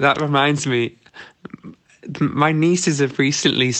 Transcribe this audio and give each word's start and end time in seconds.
That 0.00 0.20
reminds 0.20 0.66
me, 0.66 0.96
my 2.20 2.52
nieces 2.52 3.00
have 3.00 3.18
recently 3.18 3.74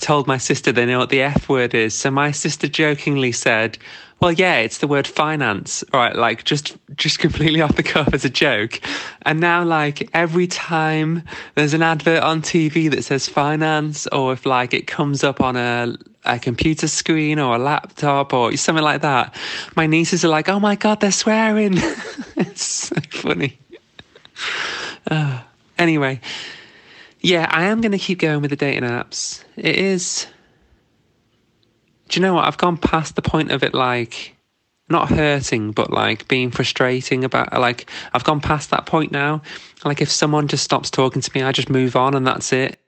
told 0.00 0.26
my 0.26 0.36
sister 0.36 0.70
they 0.70 0.84
know 0.84 0.98
what 0.98 1.08
the 1.08 1.22
F 1.22 1.48
word 1.48 1.74
is. 1.74 1.94
So 1.94 2.10
my 2.10 2.30
sister 2.30 2.68
jokingly 2.68 3.32
said, 3.32 3.78
"Well, 4.20 4.32
yeah, 4.32 4.56
it's 4.58 4.78
the 4.78 4.86
word 4.86 5.06
finance." 5.06 5.82
Right, 5.94 6.14
like 6.14 6.44
just 6.44 6.76
just 6.96 7.18
completely 7.26 7.62
off 7.62 7.76
the 7.76 7.82
cuff 7.82 8.12
as 8.12 8.24
a 8.24 8.30
joke. 8.30 8.80
And 9.22 9.40
now 9.40 9.64
like 9.64 10.10
every 10.12 10.46
time 10.46 11.22
there's 11.54 11.72
an 11.72 11.82
advert 11.82 12.22
on 12.22 12.42
TV 12.42 12.90
that 12.90 13.04
says 13.04 13.28
finance 13.28 14.06
or 14.08 14.34
if 14.34 14.44
like 14.44 14.74
it 14.74 14.86
comes 14.86 15.24
up 15.24 15.40
on 15.40 15.56
a 15.56 15.96
a 16.24 16.38
computer 16.38 16.86
screen 16.86 17.38
or 17.38 17.56
a 17.56 17.58
laptop 17.58 18.32
or 18.32 18.54
something 18.56 18.84
like 18.84 19.00
that, 19.00 19.34
my 19.74 19.86
nieces 19.86 20.22
are 20.24 20.28
like, 20.28 20.50
"Oh 20.50 20.60
my 20.60 20.76
god, 20.76 21.00
they're 21.00 21.12
swearing." 21.12 21.74
it's 22.36 22.62
so 22.62 22.96
funny. 23.10 23.58
Uh, 25.10 25.40
anyway, 25.82 26.20
yeah, 27.20 27.46
I 27.50 27.64
am 27.64 27.80
going 27.80 27.92
to 27.92 27.98
keep 27.98 28.18
going 28.20 28.40
with 28.40 28.50
the 28.50 28.56
dating 28.56 28.88
apps. 28.88 29.42
It 29.56 29.76
is. 29.76 30.26
Do 32.08 32.20
you 32.20 32.26
know 32.26 32.34
what? 32.34 32.46
I've 32.46 32.58
gone 32.58 32.76
past 32.76 33.16
the 33.16 33.22
point 33.22 33.50
of 33.50 33.62
it 33.62 33.74
like 33.74 34.36
not 34.88 35.08
hurting, 35.08 35.72
but 35.72 35.90
like 35.90 36.28
being 36.28 36.50
frustrating 36.50 37.24
about 37.24 37.52
like 37.58 37.90
I've 38.12 38.24
gone 38.24 38.40
past 38.40 38.70
that 38.70 38.86
point 38.86 39.10
now. 39.12 39.42
Like 39.84 40.00
if 40.00 40.10
someone 40.10 40.48
just 40.48 40.64
stops 40.64 40.90
talking 40.90 41.22
to 41.22 41.30
me, 41.34 41.42
I 41.42 41.52
just 41.52 41.70
move 41.70 41.96
on 41.96 42.14
and 42.14 42.26
that's 42.26 42.52
it. 42.52 42.78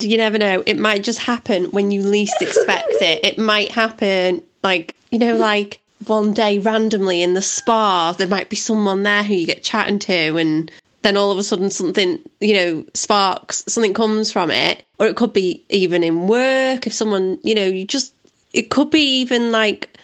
You 0.00 0.16
never 0.16 0.38
know. 0.38 0.62
It 0.64 0.78
might 0.78 1.02
just 1.02 1.18
happen 1.18 1.66
when 1.66 1.90
you 1.90 2.02
least 2.02 2.40
expect 2.40 2.92
it. 3.00 3.24
It 3.24 3.38
might 3.38 3.70
happen 3.70 4.42
like, 4.62 4.94
you 5.10 5.18
know, 5.18 5.36
like 5.36 5.80
one 6.06 6.32
day 6.32 6.58
randomly 6.58 7.22
in 7.22 7.34
the 7.34 7.42
spa, 7.42 8.12
there 8.12 8.28
might 8.28 8.48
be 8.48 8.56
someone 8.56 9.02
there 9.02 9.24
who 9.24 9.34
you 9.34 9.46
get 9.46 9.62
chatting 9.62 9.98
to 9.98 10.36
and 10.36 10.70
then 11.02 11.16
all 11.16 11.30
of 11.30 11.38
a 11.38 11.42
sudden 11.42 11.70
something, 11.70 12.18
you 12.40 12.54
know, 12.54 12.84
sparks, 12.94 13.64
something 13.68 13.94
comes 13.94 14.32
from 14.32 14.50
it. 14.50 14.84
Or 14.98 15.06
it 15.06 15.16
could 15.16 15.32
be 15.32 15.64
even 15.68 16.02
in 16.02 16.26
work, 16.26 16.86
if 16.86 16.92
someone, 16.92 17.38
you 17.42 17.54
know, 17.54 17.66
you 17.66 17.84
just, 17.84 18.12
it 18.52 18.70
could 18.70 18.90
be 18.90 19.20
even 19.20 19.52
like 19.52 19.96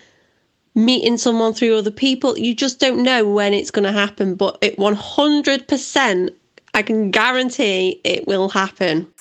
meeting 0.74 1.18
someone 1.18 1.52
through 1.52 1.76
other 1.76 1.90
people. 1.90 2.38
You 2.38 2.54
just 2.54 2.78
don't 2.78 3.02
know 3.02 3.28
when 3.28 3.54
it's 3.54 3.70
going 3.70 3.84
to 3.84 3.92
happen, 3.92 4.36
but 4.36 4.58
it 4.60 4.76
100%, 4.76 6.30
I 6.74 6.82
can 6.82 7.10
guarantee 7.10 8.00
it 8.04 8.26
will 8.26 8.48
happen. 8.48 9.08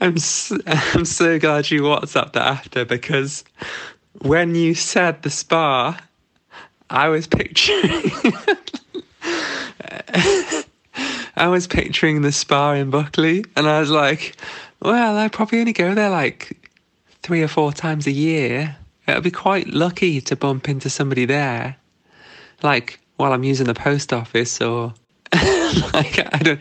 I'm 0.00 0.18
so, 0.18 0.58
I'm 0.66 1.04
so 1.04 1.38
glad 1.38 1.70
you 1.70 1.82
WhatsApped 1.82 2.34
that 2.34 2.46
after 2.46 2.84
because 2.84 3.44
when 4.20 4.54
you 4.54 4.74
said 4.74 5.22
the 5.22 5.30
spa, 5.30 5.98
I 6.90 7.08
was 7.08 7.26
picturing 7.26 7.82
I 11.36 11.48
was 11.48 11.66
picturing 11.66 12.22
the 12.22 12.32
spa 12.32 12.72
in 12.72 12.90
Buckley, 12.90 13.44
and 13.56 13.68
I 13.68 13.80
was 13.80 13.90
like, 13.90 14.36
well, 14.80 15.18
I 15.18 15.28
probably 15.28 15.60
only 15.60 15.74
go 15.74 15.94
there 15.94 16.08
like 16.08 16.70
three 17.22 17.42
or 17.42 17.48
four 17.48 17.72
times 17.72 18.06
a 18.06 18.10
year. 18.10 18.76
It'll 19.06 19.20
be 19.20 19.30
quite 19.30 19.68
lucky 19.68 20.20
to 20.22 20.36
bump 20.36 20.68
into 20.68 20.88
somebody 20.88 21.26
there, 21.26 21.76
like 22.62 22.98
while 23.16 23.32
I'm 23.32 23.44
using 23.44 23.66
the 23.66 23.74
post 23.74 24.12
office 24.12 24.60
or. 24.60 24.94
like 25.92 26.20
I 26.32 26.38
don't, 26.38 26.60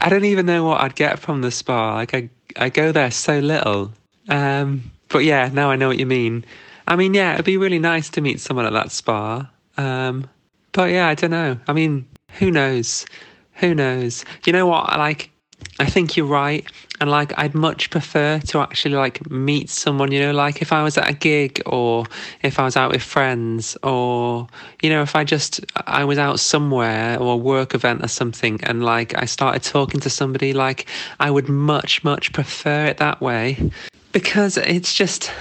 I 0.00 0.08
don't 0.10 0.26
even 0.26 0.46
know 0.46 0.64
what 0.64 0.82
I'd 0.82 0.94
get 0.94 1.18
from 1.18 1.40
the 1.40 1.50
spa. 1.50 1.94
Like 1.94 2.14
I, 2.14 2.28
I 2.56 2.68
go 2.68 2.92
there 2.92 3.10
so 3.10 3.38
little. 3.38 3.90
Um, 4.28 4.92
but 5.08 5.24
yeah, 5.24 5.50
now 5.52 5.70
I 5.70 5.76
know 5.76 5.88
what 5.88 5.98
you 5.98 6.06
mean. 6.06 6.44
I 6.86 6.96
mean, 6.96 7.14
yeah, 7.14 7.34
it'd 7.34 7.46
be 7.46 7.56
really 7.56 7.78
nice 7.78 8.10
to 8.10 8.20
meet 8.20 8.38
someone 8.38 8.66
at 8.66 8.74
that 8.74 8.92
spa. 8.92 9.48
Um, 9.76 10.28
but 10.72 10.90
yeah, 10.90 11.08
I 11.08 11.14
don't 11.14 11.30
know. 11.30 11.58
I 11.68 11.72
mean, 11.72 12.06
who 12.38 12.50
knows? 12.50 13.06
Who 13.54 13.74
knows? 13.74 14.24
You 14.44 14.52
know 14.52 14.66
what? 14.66 14.88
Like, 14.98 15.30
I 15.78 15.86
think 15.86 16.16
you're 16.16 16.26
right. 16.26 16.64
And 17.00 17.10
like, 17.10 17.36
I'd 17.36 17.54
much 17.54 17.90
prefer 17.90 18.38
to 18.38 18.60
actually 18.60 18.94
like 18.94 19.28
meet 19.30 19.68
someone, 19.68 20.12
you 20.12 20.20
know, 20.20 20.32
like 20.32 20.62
if 20.62 20.72
I 20.72 20.82
was 20.82 20.96
at 20.96 21.10
a 21.10 21.12
gig 21.12 21.60
or 21.66 22.04
if 22.42 22.58
I 22.58 22.64
was 22.64 22.76
out 22.76 22.92
with 22.92 23.02
friends 23.02 23.76
or, 23.82 24.46
you 24.82 24.90
know, 24.90 25.02
if 25.02 25.16
I 25.16 25.24
just, 25.24 25.60
I 25.86 26.04
was 26.04 26.18
out 26.18 26.38
somewhere 26.38 27.18
or 27.18 27.34
a 27.34 27.36
work 27.36 27.74
event 27.74 28.04
or 28.04 28.08
something 28.08 28.60
and 28.62 28.84
like 28.84 29.20
I 29.20 29.24
started 29.24 29.62
talking 29.62 30.00
to 30.00 30.10
somebody, 30.10 30.52
like 30.52 30.86
I 31.18 31.30
would 31.30 31.48
much, 31.48 32.04
much 32.04 32.32
prefer 32.32 32.86
it 32.86 32.98
that 32.98 33.20
way 33.20 33.70
because 34.12 34.56
it's 34.56 34.94
just, 34.94 35.32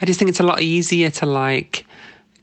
I 0.00 0.06
just 0.06 0.18
think 0.18 0.30
it's 0.30 0.40
a 0.40 0.44
lot 0.44 0.62
easier 0.62 1.10
to 1.10 1.26
like, 1.26 1.84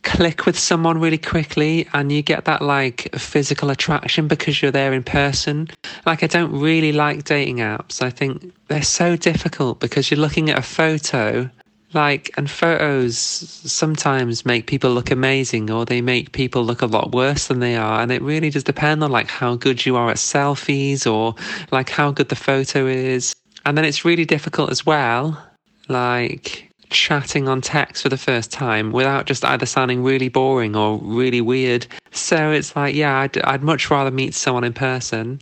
click 0.04 0.46
with 0.46 0.58
someone 0.58 1.00
really 1.00 1.18
quickly 1.18 1.88
and 1.94 2.12
you 2.12 2.22
get 2.22 2.46
that 2.46 2.62
like 2.62 3.14
physical 3.16 3.70
attraction 3.70 4.28
because 4.28 4.62
you're 4.62 4.72
there 4.72 4.94
in 4.94 5.04
person. 5.04 5.70
Like, 6.06 6.24
I 6.24 6.28
don't 6.28 6.60
really 6.60 6.92
like 6.92 7.24
dating 7.24 7.58
apps. 7.58 8.02
I 8.02 8.10
think 8.10 8.54
they're 8.68 8.82
so 8.82 9.16
difficult 9.16 9.80
because 9.80 10.10
you're 10.10 10.20
looking 10.20 10.50
at 10.50 10.58
a 10.58 10.64
photo. 10.64 11.50
Like, 11.94 12.32
and 12.38 12.50
photos 12.50 13.18
sometimes 13.18 14.46
make 14.46 14.66
people 14.66 14.92
look 14.92 15.12
amazing 15.12 15.70
or 15.70 15.86
they 15.86 16.02
make 16.02 16.32
people 16.32 16.64
look 16.64 16.82
a 16.82 16.86
lot 16.86 17.12
worse 17.12 17.48
than 17.48 17.60
they 17.60 17.76
are. 17.76 18.02
And 18.02 18.12
it 18.12 18.22
really 18.22 18.50
does 18.50 18.64
depend 18.64 19.04
on 19.04 19.12
like 19.12 19.28
how 19.28 19.56
good 19.56 19.86
you 19.86 19.98
are 19.98 20.10
at 20.10 20.18
selfies 20.18 21.12
or 21.12 21.36
like 21.72 21.90
how 21.90 22.12
good 22.12 22.30
the 22.30 22.36
photo 22.36 22.88
is. 22.88 23.36
And 23.66 23.78
then 23.78 23.86
it's 23.86 24.06
really 24.06 24.26
difficult 24.26 24.72
as 24.72 24.86
well. 24.86 25.46
Like, 25.90 26.71
chatting 26.92 27.48
on 27.48 27.62
text 27.62 28.04
for 28.04 28.10
the 28.10 28.18
first 28.18 28.52
time 28.52 28.92
without 28.92 29.26
just 29.26 29.44
either 29.44 29.66
sounding 29.66 30.04
really 30.04 30.30
boring 30.30 30.76
or 30.76 31.00
really 31.00 31.42
weird. 31.42 31.88
So 32.12 32.52
it's 32.52 32.76
like, 32.76 32.94
yeah, 32.94 33.20
I'd, 33.20 33.38
I'd 33.40 33.64
much 33.64 33.90
rather 33.90 34.12
meet 34.12 34.36
someone 34.36 34.64
in 34.64 34.74
person. 34.74 35.42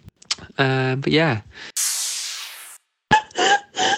Um, 0.57 1.01
but 1.01 1.11
yeah. 1.11 1.41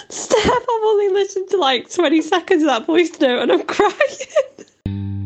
Steph, 0.08 0.46
I've 0.46 0.82
only 0.84 1.08
listened 1.10 1.48
to 1.50 1.56
like 1.58 1.92
20 1.92 2.22
seconds 2.22 2.62
of 2.62 2.68
that 2.68 2.86
voice 2.86 3.18
note 3.20 3.42
and 3.42 3.52
I'm 3.52 3.62
crying. 3.64 3.92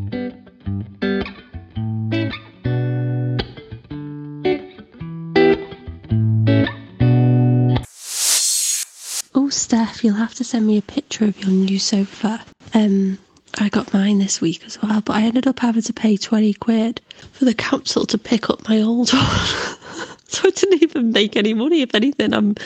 Steph, 9.97 10.05
you'll 10.05 10.15
have 10.17 10.35
to 10.35 10.45
send 10.45 10.67
me 10.67 10.77
a 10.77 10.83
picture 10.83 11.25
of 11.25 11.41
your 11.41 11.51
new 11.51 11.79
sofa. 11.79 12.45
Um, 12.75 13.19
I 13.57 13.71
got 13.71 13.95
mine 13.95 14.19
this 14.19 14.43
week 14.43 14.63
as 14.67 14.81
well, 14.83 15.01
but 15.01 15.17
I 15.17 15.23
ended 15.23 15.47
up 15.47 15.61
having 15.61 15.81
to 15.85 15.93
pay 15.95 16.19
20 16.19 16.53
quid 16.53 17.01
for 17.33 17.47
the 17.47 17.55
council 17.55 18.05
to 18.05 18.19
pick 18.19 18.51
up 18.51 18.69
my 18.69 18.83
old 18.83 19.11
one. 19.11 19.25
so 20.29 20.49
I 20.49 20.51
didn't 20.51 20.83
even 20.83 21.13
make 21.13 21.35
any 21.35 21.55
money. 21.55 21.81
If 21.81 21.95
anything, 21.95 22.35
I'm 22.35 22.57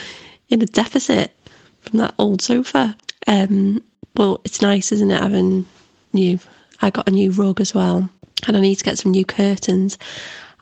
in 0.49 0.61
a 0.61 0.65
deficit 0.65 1.31
from 1.79 1.99
that 1.99 2.15
old 2.19 2.41
sofa. 2.41 2.97
Um, 3.27 3.81
well, 4.17 4.41
it's 4.43 4.61
nice, 4.61 4.91
isn't 4.91 5.09
it, 5.09 5.21
having 5.21 5.65
new. 6.11 6.37
I 6.81 6.89
got 6.89 7.07
a 7.07 7.11
new 7.11 7.31
rug 7.31 7.61
as 7.61 7.73
well, 7.73 8.09
and 8.45 8.57
I 8.57 8.59
need 8.59 8.75
to 8.75 8.83
get 8.83 8.97
some 8.97 9.11
new 9.11 9.23
curtains. 9.23 9.97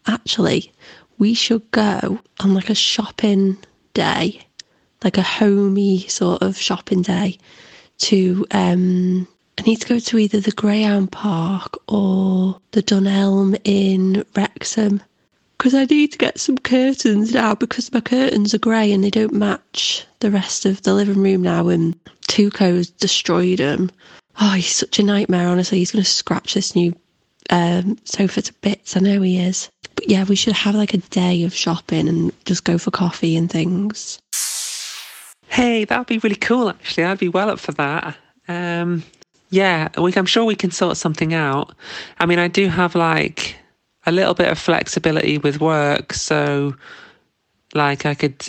Actually, 0.06 0.72
we 1.18 1.34
should 1.34 1.72
go 1.72 2.20
on 2.42 2.54
like 2.54 2.70
a 2.70 2.76
shopping 2.76 3.58
day 3.96 4.46
like 5.04 5.18
a 5.18 5.24
homey 5.24 6.08
sort 6.08 6.42
of 6.42 6.58
shopping 6.58 7.02
day 7.02 7.38
to 8.00 8.46
um 8.52 9.28
I 9.58 9.62
need 9.64 9.82
to 9.82 9.88
go 9.88 10.00
to 10.00 10.18
either 10.18 10.40
the 10.40 10.52
Greyhound 10.52 11.12
Park 11.12 11.78
or 11.90 12.62
the 12.72 12.82
Dunelm 12.82 13.60
in 13.66 14.24
Wrexham 14.34 15.02
because 15.58 15.74
I 15.74 15.84
need 15.84 16.14
to 16.14 16.18
get 16.18 16.40
some 16.40 16.58
curtains 16.58 17.34
now 17.34 17.56
because 17.56 17.92
my 17.92 18.00
curtains 18.00 18.54
are 18.54 18.60
grey 18.60 18.94
and 18.94 19.04
they 19.04 19.10
don't 19.10 19.34
match 19.34 20.06
the 20.22 20.32
rest 20.32 20.66
of 20.66 20.82
the 20.84 20.94
living 20.94 21.22
room 21.22 21.42
now 21.42 21.68
and 21.68 22.00
Tuco's 22.30 22.90
destroyed 22.90 23.60
them. 23.60 23.92
Oh, 24.40 24.52
he's 24.52 24.74
such 24.74 25.00
a 25.00 25.04
nightmare, 25.04 25.50
honestly. 25.50 25.80
He's 25.80 25.92
going 25.92 26.06
to 26.06 26.10
scratch 26.10 26.54
this 26.54 26.78
new 26.78 26.96
um, 27.50 27.98
sofa 28.06 28.42
to 28.42 28.54
bits. 28.62 28.96
I 28.96 29.02
know 29.02 29.22
he 29.22 29.38
is. 29.38 29.70
But 29.96 30.10
yeah, 30.10 30.24
we 30.24 30.38
should 30.38 30.54
have 30.54 30.76
like 30.76 30.94
a 30.94 31.00
day 31.00 31.44
of 31.44 31.54
shopping 31.54 32.08
and 32.08 32.32
just 32.46 32.64
go 32.64 32.78
for 32.78 32.92
coffee 32.92 33.36
and 33.36 33.52
things. 33.52 34.20
Hey, 35.50 35.84
that 35.84 35.98
would 35.98 36.08
be 36.08 36.20
really 36.20 36.36
cool, 36.36 36.70
actually. 36.70 37.06
I'd 37.06 37.18
be 37.18 37.28
well 37.28 37.50
up 37.50 37.60
for 37.60 37.72
that. 37.74 38.16
Um, 38.48 39.04
yeah, 39.50 39.90
we, 40.00 40.14
I'm 40.16 40.28
sure 40.28 40.46
we 40.46 40.56
can 40.56 40.70
sort 40.70 40.96
something 40.96 41.34
out. 41.34 41.74
I 42.20 42.28
mean, 42.28 42.38
I 42.38 42.48
do 42.48 42.68
have 42.70 42.94
like 42.94 43.56
a 44.06 44.12
little 44.12 44.36
bit 44.36 44.48
of 44.48 44.60
flexibility 44.60 45.40
with 45.40 45.60
work. 45.60 46.14
So, 46.14 46.76
like, 47.74 48.06
I 48.06 48.14
could, 48.14 48.46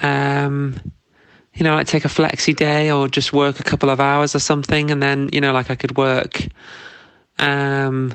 um, 0.00 0.78
you 1.54 1.64
know, 1.64 1.74
like 1.74 1.86
take 1.86 2.04
a 2.04 2.08
flexi 2.08 2.54
day 2.54 2.90
or 2.90 3.08
just 3.08 3.32
work 3.32 3.58
a 3.58 3.64
couple 3.64 3.88
of 3.88 3.98
hours 3.98 4.34
or 4.34 4.38
something. 4.38 4.90
And 4.90 5.02
then, 5.02 5.30
you 5.32 5.40
know, 5.40 5.52
like 5.52 5.70
I 5.70 5.76
could 5.76 5.96
work 5.96 6.46
um, 7.38 8.14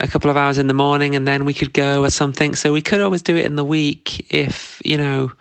a 0.00 0.06
couple 0.06 0.30
of 0.30 0.36
hours 0.36 0.58
in 0.58 0.66
the 0.66 0.74
morning 0.74 1.16
and 1.16 1.26
then 1.26 1.46
we 1.46 1.54
could 1.54 1.72
go 1.72 2.04
or 2.04 2.10
something. 2.10 2.54
So 2.54 2.74
we 2.74 2.82
could 2.82 3.00
always 3.00 3.22
do 3.22 3.36
it 3.36 3.46
in 3.46 3.56
the 3.56 3.64
week 3.64 4.30
if, 4.30 4.82
you 4.84 4.98
know, 4.98 5.32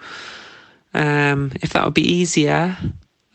um, 0.93 1.51
if 1.61 1.73
that 1.73 1.85
would 1.85 1.93
be 1.93 2.13
easier. 2.13 2.77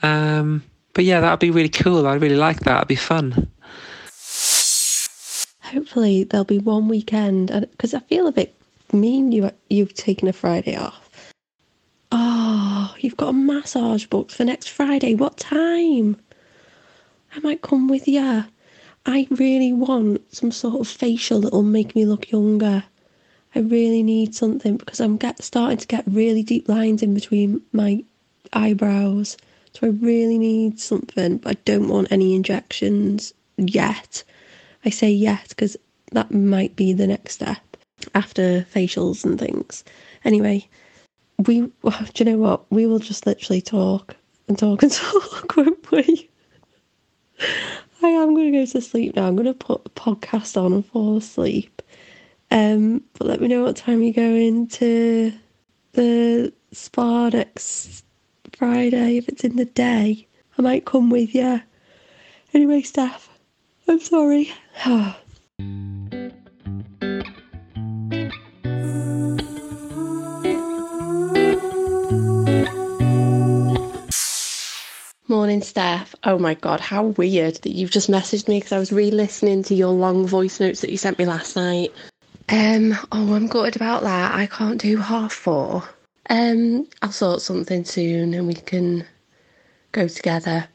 Um, 0.03 0.63
but 0.95 1.05
yeah, 1.05 1.21
that 1.21 1.31
would 1.31 1.41
be 1.41 1.51
really 1.51 1.69
cool. 1.69 2.07
I'd 2.07 2.21
really 2.21 2.37
like 2.37 2.61
that. 2.61 2.77
It'd 2.77 2.89
be 2.89 2.97
fun. 2.97 3.49
Hopefully, 5.63 6.25
there'll 6.25 6.45
be 6.45 6.59
one 6.59 6.89
weekend 6.89 7.49
because 7.73 7.93
I 7.95 8.01
feel 8.01 8.27
a 8.27 8.33
bit 8.33 8.55
mean 8.93 9.33
you 9.33 9.51
you've 9.69 9.95
taken 9.95 10.29
a 10.29 10.33
Friday 10.33 10.77
off? 10.77 11.33
Oh, 12.11 12.95
you've 12.99 13.17
got 13.17 13.31
a 13.31 13.33
massage 13.35 14.07
booked 14.07 14.33
for 14.33 14.45
next 14.45 14.69
Friday. 14.69 15.15
What 15.15 15.37
time? 15.37 16.17
I 17.35 17.41
might 17.41 17.63
come 17.63 17.89
with 17.89 18.09
you. 18.09 18.45
I 19.05 19.27
really 19.31 19.73
want 19.73 20.35
some 20.35 20.51
sort 20.51 20.81
of 20.81 20.89
facial 20.89 21.41
that'll 21.41 21.63
make 21.63 21.95
me 21.95 22.07
look 22.07 22.31
younger. 22.31 22.85
I 23.59 23.63
really 23.63 24.05
need 24.05 24.37
something 24.37 24.77
because 24.77 25.01
I'm 25.01 25.17
get, 25.17 25.43
starting 25.43 25.79
to 25.79 25.87
get 25.89 26.05
really 26.07 26.45
deep 26.45 26.69
lines 26.69 27.03
in 27.03 27.13
between 27.13 27.61
my 27.73 28.05
eyebrows. 28.53 29.37
So 29.73 29.89
I 29.89 29.91
really 29.91 30.39
need 30.39 30.79
something, 30.79 31.39
but 31.39 31.51
I 31.51 31.61
don't 31.65 31.89
want 31.89 32.13
any 32.13 32.37
injections 32.37 33.35
yet. 33.57 34.23
I 34.85 34.91
say 34.91 35.11
yet 35.11 35.49
because 35.49 35.77
that 36.13 36.31
might 36.31 36.77
be 36.77 36.93
the 36.93 37.09
next 37.09 37.35
step 37.35 37.59
after 38.15 38.65
facials 38.73 39.25
and 39.25 39.41
things. 39.41 39.83
Anyway, 40.25 40.69
we 41.39 41.63
do 41.63 41.71
you 42.15 42.25
know 42.27 42.39
what? 42.39 42.71
We 42.71 42.87
will 42.87 43.01
just 43.01 43.27
literally 43.27 43.61
talk 43.61 44.15
and 44.47 44.57
talk 44.57 44.85
and 44.85 44.93
talk, 44.93 45.57
won't 45.57 45.91
we? 45.91 46.31
I 48.05 48.09
am 48.09 48.37
going 48.37 48.53
to 48.53 48.59
go 48.61 48.67
to 48.67 48.81
sleep 48.81 49.17
now. 49.17 49.27
I'm 49.27 49.35
going 49.35 49.47
to 49.47 49.55
put 49.55 49.83
a 49.85 49.91
podcast 49.91 50.57
on 50.57 50.73
and 50.73 50.87
fall 50.87 51.17
asleep. 51.17 51.83
Um, 52.51 53.03
but 53.15 53.27
let 53.27 53.41
me 53.41 53.49
know 53.49 53.63
what 53.65 53.77
time 53.77 54.03
you 54.03 54.13
go 54.13 54.23
into 54.23 55.33
the 55.93 56.53
spa 56.73 57.29
next 57.29 58.05
Friday. 58.57 59.19
If 59.19 59.29
it's 59.29 59.45
in 59.45 59.57
the 59.57 59.67
day, 59.67 60.27
I 60.57 60.63
might 60.63 60.87
come 60.87 61.11
with 61.11 61.35
you. 61.35 61.61
Anyway, 62.55 62.83
Steph, 62.83 63.29
I'm 63.87 64.01
sorry. 64.01 64.53
Morning, 75.31 75.61
Steph. 75.61 76.15
Oh 76.25 76.39
my 76.39 76.55
god, 76.55 76.81
how 76.81 77.05
weird 77.05 77.57
that 77.57 77.73
you've 77.73 77.91
just 77.91 78.11
messaged 78.11 78.49
me 78.49 78.57
because 78.57 78.73
I 78.73 78.79
was 78.79 78.91
re-listening 78.93 79.63
to 79.65 79.75
your 79.75 79.91
long 79.91 80.27
voice 80.27 80.59
notes 80.59 80.81
that 80.81 80.91
you 80.91 80.97
sent 80.97 81.19
me 81.19 81.27
last 81.27 81.55
night. 81.55 81.93
Um, 82.51 82.97
oh, 83.13 83.35
I'm 83.35 83.47
gutted 83.47 83.77
about 83.77 84.03
that. 84.05 84.35
I 84.35 84.47
can't 84.47 84.81
do 84.81 84.97
half 84.97 85.33
four. 85.33 85.85
Um, 86.31 86.89
I'll 87.03 87.13
sort 87.13 87.43
something 87.43 87.85
soon 87.85 88.33
and 88.33 88.47
we 88.47 88.55
can 88.55 89.05
go 89.93 90.09
together. 90.09 90.67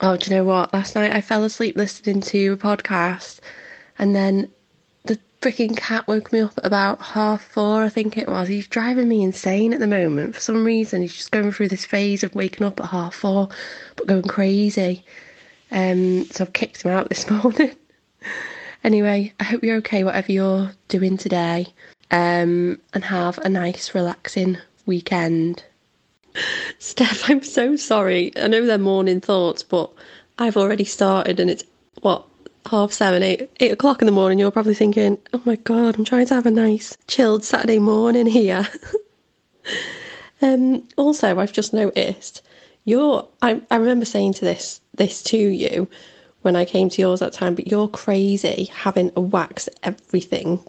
Oh, 0.00 0.16
do 0.16 0.30
you 0.30 0.36
know 0.36 0.44
what? 0.44 0.72
Last 0.72 0.94
night 0.94 1.12
I 1.12 1.20
fell 1.20 1.42
asleep 1.42 1.76
listening 1.76 2.20
to 2.22 2.52
a 2.52 2.56
podcast 2.56 3.40
and 3.98 4.14
then 4.14 4.50
the 5.04 5.18
freaking 5.40 5.76
cat 5.76 6.06
woke 6.06 6.32
me 6.32 6.40
up 6.40 6.56
at 6.58 6.66
about 6.66 7.02
half 7.02 7.42
four, 7.42 7.82
I 7.82 7.88
think 7.88 8.16
it 8.16 8.28
was. 8.28 8.46
He's 8.46 8.68
driving 8.68 9.08
me 9.08 9.22
insane 9.22 9.72
at 9.72 9.80
the 9.80 9.88
moment. 9.88 10.34
For 10.36 10.40
some 10.40 10.64
reason, 10.64 11.02
he's 11.02 11.16
just 11.16 11.32
going 11.32 11.50
through 11.50 11.68
this 11.68 11.84
phase 11.84 12.22
of 12.22 12.34
waking 12.36 12.66
up 12.66 12.78
at 12.78 12.86
half 12.86 13.14
four 13.16 13.48
but 13.96 14.06
going 14.06 14.22
crazy. 14.22 15.04
Um, 15.72 16.26
so 16.26 16.44
I've 16.44 16.52
kicked 16.52 16.82
him 16.82 16.92
out 16.92 17.08
this 17.08 17.28
morning. 17.42 17.74
Anyway, 18.82 19.32
I 19.38 19.44
hope 19.44 19.62
you're 19.62 19.76
okay, 19.78 20.04
whatever 20.04 20.32
you're 20.32 20.72
doing 20.88 21.16
today, 21.16 21.66
um, 22.10 22.80
and 22.94 23.04
have 23.04 23.38
a 23.38 23.48
nice, 23.48 23.94
relaxing 23.94 24.58
weekend. 24.86 25.62
Steph, 26.78 27.28
I'm 27.28 27.42
so 27.42 27.76
sorry. 27.76 28.32
I 28.36 28.48
know 28.48 28.64
they're 28.64 28.78
morning 28.78 29.20
thoughts, 29.20 29.62
but 29.62 29.90
I've 30.38 30.56
already 30.56 30.84
started 30.84 31.38
and 31.40 31.50
it's 31.50 31.64
what 32.00 32.24
half 32.66 32.92
seven, 32.92 33.22
eight, 33.22 33.50
eight 33.60 33.72
o'clock 33.72 34.00
in 34.00 34.06
the 34.06 34.12
morning. 34.12 34.38
You're 34.38 34.50
probably 34.50 34.74
thinking, 34.74 35.18
"Oh 35.32 35.42
my 35.44 35.56
god, 35.56 35.96
I'm 35.98 36.04
trying 36.04 36.26
to 36.26 36.34
have 36.34 36.46
a 36.46 36.50
nice, 36.50 36.96
chilled 37.06 37.44
Saturday 37.44 37.78
morning 37.78 38.26
here." 38.26 38.66
um, 40.42 40.86
also, 40.96 41.38
I've 41.38 41.52
just 41.52 41.74
noticed 41.74 42.42
you're. 42.84 43.28
I, 43.42 43.60
I 43.70 43.76
remember 43.76 44.06
saying 44.06 44.34
to 44.34 44.44
this 44.44 44.80
this 44.94 45.22
to 45.24 45.36
you 45.36 45.88
when 46.42 46.56
I 46.56 46.64
came 46.64 46.88
to 46.88 47.02
yours 47.02 47.20
that 47.20 47.32
time, 47.32 47.54
but 47.54 47.68
you're 47.68 47.88
crazy 47.88 48.70
having 48.72 49.12
a 49.16 49.20
wax 49.20 49.68
everything, 49.82 50.64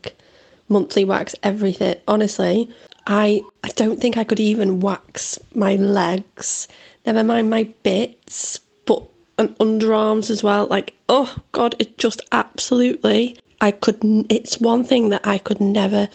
monthly 0.69 1.05
wax 1.05 1.35
everything. 1.43 1.95
Honestly, 2.07 2.69
I 3.07 3.41
I 3.63 3.69
don't 3.69 3.99
think 3.99 4.17
I 4.17 4.23
could 4.23 4.39
even 4.39 4.79
wax 4.79 5.39
my 5.55 5.75
legs, 5.75 6.67
never 7.05 7.23
mind 7.23 7.49
my 7.49 7.63
bits, 7.83 8.59
but 8.85 9.03
and 9.37 9.57
underarms 9.59 10.29
as 10.29 10.43
well. 10.43 10.67
Like, 10.67 10.93
oh 11.09 11.35
god, 11.51 11.75
it 11.79 11.97
just 11.97 12.21
absolutely. 12.31 13.37
I 13.61 13.71
could. 13.71 13.99
It's 14.29 14.59
one 14.59 14.83
thing 14.83 15.09
that 15.09 15.25
I 15.25 15.37
could 15.37 15.61
never. 15.61 16.09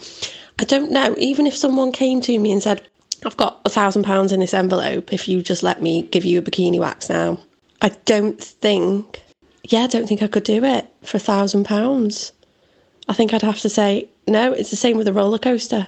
I 0.59 0.63
don't 0.65 0.91
know. 0.91 1.15
Even 1.17 1.47
if 1.47 1.55
someone 1.55 1.91
came 1.91 2.21
to 2.21 2.37
me 2.37 2.51
and 2.51 2.61
said, 2.61 2.81
"I've 3.25 3.37
got 3.37 3.61
a 3.65 3.69
thousand 3.69 4.03
pounds 4.03 4.31
in 4.31 4.41
this 4.41 4.53
envelope. 4.53 5.13
If 5.13 5.27
you 5.27 5.41
just 5.41 5.63
let 5.63 5.81
me 5.81 6.03
give 6.03 6.25
you 6.25 6.39
a 6.39 6.41
bikini 6.41 6.79
wax 6.79 7.09
now," 7.09 7.39
I 7.81 7.89
don't 8.05 8.43
think 8.43 9.21
yeah, 9.67 9.81
I 9.81 9.87
don't 9.87 10.07
think 10.07 10.23
I 10.23 10.27
could 10.27 10.43
do 10.43 10.63
it 10.63 10.87
for 11.03 11.17
a 11.17 11.19
thousand 11.19 11.65
pounds. 11.65 12.31
I 13.09 13.13
think 13.13 13.33
I'd 13.33 13.41
have 13.41 13.59
to 13.59 13.69
say, 13.69 14.07
no, 14.27 14.53
it's 14.53 14.69
the 14.69 14.75
same 14.75 14.97
with 14.97 15.07
a 15.07 15.13
roller 15.13 15.39
coaster. 15.39 15.87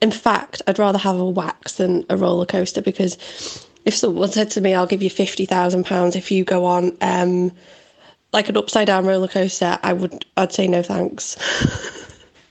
In 0.00 0.10
fact, 0.10 0.62
I'd 0.66 0.78
rather 0.78 0.98
have 0.98 1.18
a 1.18 1.24
wax 1.24 1.74
than 1.74 2.04
a 2.08 2.16
roller 2.16 2.46
coaster 2.46 2.80
because 2.80 3.16
if 3.84 3.94
someone 3.94 4.30
said 4.30 4.50
to 4.52 4.60
me, 4.60 4.74
I'll 4.74 4.86
give 4.86 5.02
you 5.02 5.10
£50,000 5.10 6.16
if 6.16 6.30
you 6.30 6.44
go 6.44 6.64
on 6.64 6.96
um, 7.02 7.52
like 8.32 8.48
an 8.48 8.56
upside 8.56 8.86
down 8.86 9.06
roller 9.06 9.28
coaster, 9.28 9.78
I 9.82 9.92
would, 9.92 10.24
I'd 10.36 10.52
say 10.52 10.66
no 10.66 10.82
thanks. 10.82 11.36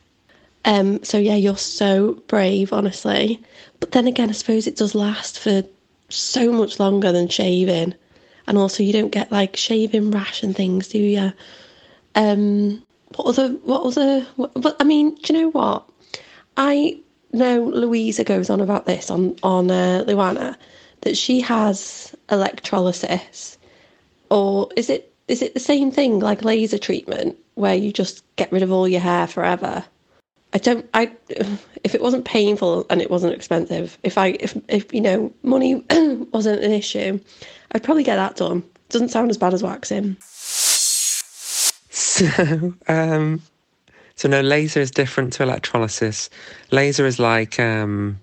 um, 0.65 1.03
so 1.03 1.17
yeah, 1.17 1.35
you're 1.35 1.57
so 1.57 2.13
brave, 2.27 2.71
honestly. 2.71 3.41
But 3.79 3.93
then 3.93 4.07
again, 4.07 4.29
I 4.29 4.33
suppose 4.33 4.67
it 4.67 4.77
does 4.77 4.93
last 4.93 5.39
for 5.39 5.63
so 6.09 6.51
much 6.51 6.79
longer 6.79 7.11
than 7.11 7.29
shaving 7.29 7.95
and 8.47 8.57
also 8.57 8.83
you 8.83 8.93
don't 8.93 9.11
get 9.11 9.31
like 9.31 9.55
shaving 9.57 10.11
rash 10.11 10.43
and 10.43 10.55
things, 10.55 10.87
do 10.87 10.99
you? 10.99 11.33
Um, 12.15 12.83
what 13.15 13.27
other, 13.27 13.49
what 13.49 13.85
other, 13.85 14.21
what, 14.35 14.53
but 14.55 14.75
I 14.79 14.83
mean, 14.83 15.15
do 15.15 15.33
you 15.33 15.41
know 15.41 15.49
what? 15.51 15.89
I 16.57 16.99
know 17.33 17.63
Louisa 17.63 18.23
goes 18.23 18.49
on 18.49 18.61
about 18.61 18.85
this 18.85 19.09
on 19.09 19.35
on 19.43 19.71
uh, 19.71 20.03
Luana 20.07 20.55
that 21.01 21.17
she 21.17 21.41
has 21.41 22.15
electrolysis, 22.29 23.57
or 24.29 24.69
is 24.75 24.89
it 24.89 25.13
is 25.27 25.41
it 25.41 25.53
the 25.53 25.59
same 25.59 25.91
thing 25.91 26.19
like 26.19 26.43
laser 26.43 26.77
treatment 26.77 27.37
where 27.55 27.75
you 27.75 27.91
just 27.91 28.23
get 28.35 28.51
rid 28.51 28.63
of 28.63 28.71
all 28.71 28.87
your 28.87 29.01
hair 29.01 29.27
forever? 29.27 29.83
I 30.53 30.57
don't. 30.57 30.89
I 30.93 31.11
if 31.83 31.95
it 31.95 32.01
wasn't 32.01 32.25
painful 32.25 32.85
and 32.89 33.01
it 33.01 33.09
wasn't 33.09 33.33
expensive, 33.33 33.97
if 34.03 34.17
I 34.17 34.37
if 34.39 34.57
if 34.67 34.93
you 34.93 35.01
know 35.01 35.33
money 35.43 35.75
wasn't 36.33 36.63
an 36.63 36.71
issue, 36.71 37.19
I'd 37.73 37.83
probably 37.83 38.03
get 38.03 38.17
that 38.17 38.35
done. 38.35 38.63
Doesn't 38.89 39.09
sound 39.09 39.29
as 39.29 39.37
bad 39.37 39.53
as 39.53 39.63
waxing. 39.63 40.17
So, 41.89 42.73
um, 42.87 43.41
so 44.15 44.27
no, 44.27 44.41
laser 44.41 44.81
is 44.81 44.91
different 44.91 45.33
to 45.33 45.43
electrolysis. 45.43 46.29
Laser 46.71 47.05
is 47.05 47.19
like 47.19 47.59
um, 47.59 48.19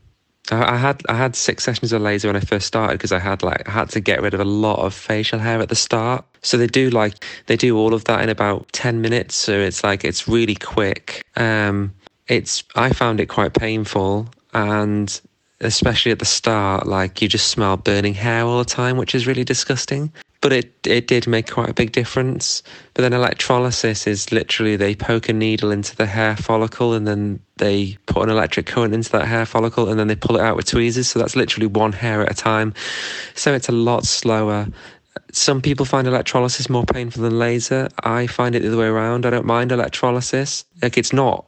I, 0.50 0.76
had 0.76 1.02
I 1.08 1.16
had 1.16 1.36
six 1.36 1.64
sessions 1.64 1.92
of 1.92 2.02
laser 2.02 2.28
when 2.28 2.36
I 2.36 2.40
first 2.40 2.66
started 2.66 2.94
because 2.94 3.12
I 3.12 3.18
had 3.18 3.42
like 3.42 3.68
I 3.68 3.72
had 3.72 3.90
to 3.90 4.00
get 4.00 4.22
rid 4.22 4.34
of 4.34 4.40
a 4.40 4.44
lot 4.44 4.78
of 4.78 4.94
facial 4.94 5.38
hair 5.38 5.60
at 5.60 5.68
the 5.68 5.74
start. 5.74 6.24
So 6.42 6.56
they 6.56 6.66
do 6.66 6.90
like 6.90 7.24
they 7.46 7.56
do 7.56 7.76
all 7.76 7.94
of 7.94 8.04
that 8.04 8.22
in 8.22 8.28
about 8.28 8.70
ten 8.72 9.00
minutes. 9.00 9.34
So 9.34 9.58
it's 9.58 9.82
like 9.82 10.04
it's 10.04 10.28
really 10.28 10.54
quick. 10.54 11.24
Um, 11.36 11.94
it's 12.28 12.64
I 12.74 12.92
found 12.92 13.20
it 13.20 13.26
quite 13.26 13.54
painful 13.54 14.28
and 14.54 15.20
especially 15.60 16.12
at 16.12 16.18
the 16.18 16.24
start, 16.24 16.86
like 16.86 17.20
you 17.20 17.28
just 17.28 17.48
smell 17.48 17.76
burning 17.76 18.14
hair 18.14 18.44
all 18.44 18.58
the 18.58 18.64
time, 18.64 18.96
which 18.96 19.14
is 19.14 19.26
really 19.26 19.44
disgusting. 19.44 20.12
But 20.40 20.52
it, 20.52 20.86
it 20.86 21.08
did 21.08 21.26
make 21.26 21.50
quite 21.50 21.68
a 21.68 21.74
big 21.74 21.90
difference. 21.90 22.62
But 22.94 23.02
then 23.02 23.12
electrolysis 23.12 24.06
is 24.06 24.30
literally 24.30 24.76
they 24.76 24.94
poke 24.94 25.28
a 25.28 25.32
needle 25.32 25.72
into 25.72 25.96
the 25.96 26.06
hair 26.06 26.36
follicle 26.36 26.92
and 26.92 27.08
then 27.08 27.40
they 27.56 27.96
put 28.06 28.22
an 28.22 28.30
electric 28.30 28.66
current 28.66 28.94
into 28.94 29.10
that 29.12 29.26
hair 29.26 29.44
follicle 29.44 29.88
and 29.88 29.98
then 29.98 30.06
they 30.06 30.14
pull 30.14 30.36
it 30.36 30.42
out 30.42 30.54
with 30.54 30.66
tweezers. 30.66 31.08
So 31.08 31.18
that's 31.18 31.34
literally 31.34 31.66
one 31.66 31.92
hair 31.92 32.22
at 32.22 32.30
a 32.30 32.34
time. 32.34 32.72
So 33.34 33.52
it's 33.52 33.68
a 33.68 33.72
lot 33.72 34.04
slower. 34.04 34.68
Some 35.32 35.60
people 35.60 35.84
find 35.84 36.06
electrolysis 36.06 36.70
more 36.70 36.84
painful 36.84 37.24
than 37.24 37.36
laser. 37.36 37.88
I 38.04 38.28
find 38.28 38.54
it 38.54 38.60
the 38.60 38.68
other 38.68 38.76
way 38.76 38.86
around. 38.86 39.26
I 39.26 39.30
don't 39.30 39.44
mind 39.44 39.72
electrolysis. 39.72 40.64
Like 40.80 40.96
it's 40.96 41.12
not 41.12 41.46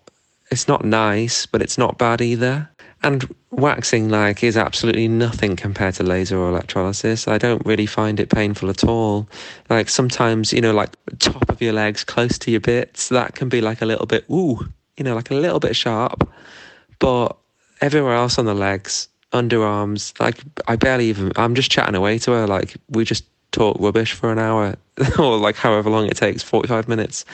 it's 0.51 0.67
not 0.67 0.85
nice, 0.85 1.47
but 1.47 1.63
it's 1.63 1.79
not 1.79 1.97
bad 1.97 2.21
either. 2.21 2.69
And 3.03 3.35
waxing 3.51 4.11
like 4.11 4.43
is 4.45 4.57
absolutely 4.57 5.09
nothing 5.09 5.57
compared 5.57 5.95
to 5.95 6.03
laser 6.03 6.37
or 6.37 6.51
electrolysis. 6.51 7.27
I 7.27 7.39
don't 7.39 7.65
really 7.65 7.87
find 7.87 8.21
it 8.21 8.29
painful 8.29 8.69
at 8.69 8.85
all. 8.85 9.29
Like 9.71 9.89
sometimes, 9.89 10.53
you 10.53 10.61
know, 10.61 10.73
like 10.73 10.91
top 11.19 11.49
of 11.49 11.63
your 11.63 11.73
legs 11.73 12.05
close 12.05 12.39
to 12.41 12.51
your 12.51 12.61
bits, 12.61 13.09
that 13.09 13.35
can 13.35 13.49
be 13.49 13.61
like 13.61 13.81
a 13.81 13.87
little 13.87 14.07
bit 14.07 14.25
ooh, 14.31 14.69
you 14.97 15.05
know, 15.05 15.15
like 15.15 15.31
a 15.31 15.35
little 15.35 15.61
bit 15.61 15.75
sharp. 15.75 16.29
But 16.99 17.37
everywhere 17.81 18.15
else 18.15 18.39
on 18.39 18.45
the 18.45 18.55
legs, 18.55 19.09
underarms, 19.33 20.19
like 20.21 20.39
I 20.69 20.77
barely 20.77 21.07
even 21.07 21.33
I'm 21.37 21.55
just 21.55 21.71
chatting 21.71 21.95
away 21.95 22.19
to 22.19 22.33
her, 22.33 22.47
like 22.47 22.77
we 22.91 23.05
just 23.05 23.25
talk 23.51 23.79
rubbish 23.81 24.13
for 24.13 24.31
an 24.31 24.39
hour 24.39 24.77
or 25.19 25.39
like 25.39 25.57
however 25.57 25.89
long 25.89 26.07
it 26.07 26.17
takes, 26.17 26.43
forty 26.43 26.69
five 26.69 26.87
minutes 26.87 27.25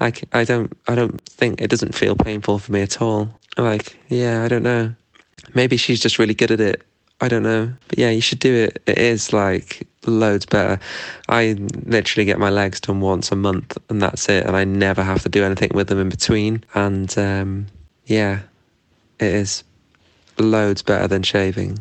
I, 0.00 0.12
I 0.32 0.44
don't 0.44 0.76
I 0.88 0.94
don't 0.94 1.20
think 1.22 1.60
it 1.60 1.70
doesn't 1.70 1.94
feel 1.94 2.16
painful 2.16 2.58
for 2.58 2.72
me 2.72 2.82
at 2.82 3.00
all. 3.00 3.28
Like 3.56 3.96
yeah, 4.08 4.42
I 4.42 4.48
don't 4.48 4.62
know. 4.62 4.94
Maybe 5.54 5.76
she's 5.76 6.00
just 6.00 6.18
really 6.18 6.34
good 6.34 6.50
at 6.50 6.60
it. 6.60 6.82
I 7.20 7.28
don't 7.28 7.42
know. 7.42 7.72
But 7.88 7.98
yeah, 7.98 8.10
you 8.10 8.20
should 8.20 8.40
do 8.40 8.54
it. 8.54 8.82
It 8.86 8.98
is 8.98 9.32
like 9.32 9.86
loads 10.06 10.46
better. 10.46 10.80
I 11.28 11.56
literally 11.84 12.24
get 12.24 12.38
my 12.38 12.50
legs 12.50 12.80
done 12.80 13.00
once 13.00 13.30
a 13.30 13.36
month 13.36 13.78
and 13.88 14.02
that's 14.02 14.28
it. 14.28 14.44
And 14.44 14.56
I 14.56 14.64
never 14.64 15.02
have 15.02 15.22
to 15.22 15.28
do 15.28 15.44
anything 15.44 15.70
with 15.74 15.88
them 15.88 16.00
in 16.00 16.08
between. 16.08 16.64
And 16.74 17.16
um, 17.16 17.66
yeah, 18.06 18.40
it 19.20 19.32
is 19.32 19.64
loads 20.38 20.82
better 20.82 21.06
than 21.06 21.22
shaving. 21.22 21.78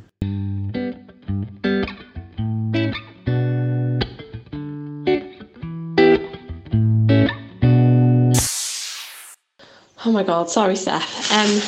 My 10.24 10.27
god, 10.27 10.50
sorry, 10.50 10.77
Steph. 10.77 11.32
Um, 11.34 11.60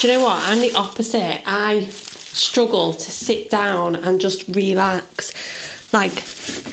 do 0.00 0.06
you 0.06 0.14
know 0.14 0.24
what? 0.24 0.36
I'm 0.42 0.60
the 0.60 0.74
opposite. 0.74 1.42
I 1.46 1.86
struggle 1.88 2.92
to 2.92 3.10
sit 3.10 3.48
down 3.48 3.96
and 3.96 4.20
just 4.20 4.46
relax. 4.48 5.32
Like, 5.94 6.12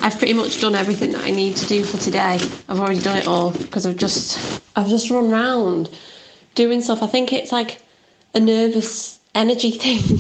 I've 0.02 0.18
pretty 0.18 0.34
much 0.34 0.60
done 0.60 0.76
everything 0.76 1.14
that 1.14 1.24
I 1.24 1.32
need 1.32 1.56
to 1.56 1.66
do 1.66 1.86
for 1.86 1.98
today. 1.98 2.40
I've 2.68 2.80
already 2.80 3.00
done 3.00 3.18
it 3.18 3.28
all 3.28 3.52
because 3.52 3.86
I've 3.86 3.96
just, 3.96 4.62
I've 4.76 4.90
just 4.90 5.10
run 5.10 5.32
round 5.32 5.90
doing 6.56 6.82
stuff. 6.82 7.02
I 7.02 7.08
think 7.08 7.32
it's 7.32 7.54
like 7.54 7.82
a 8.34 8.40
nervous 8.42 9.20
energy 9.34 9.72
thing. 9.84 10.20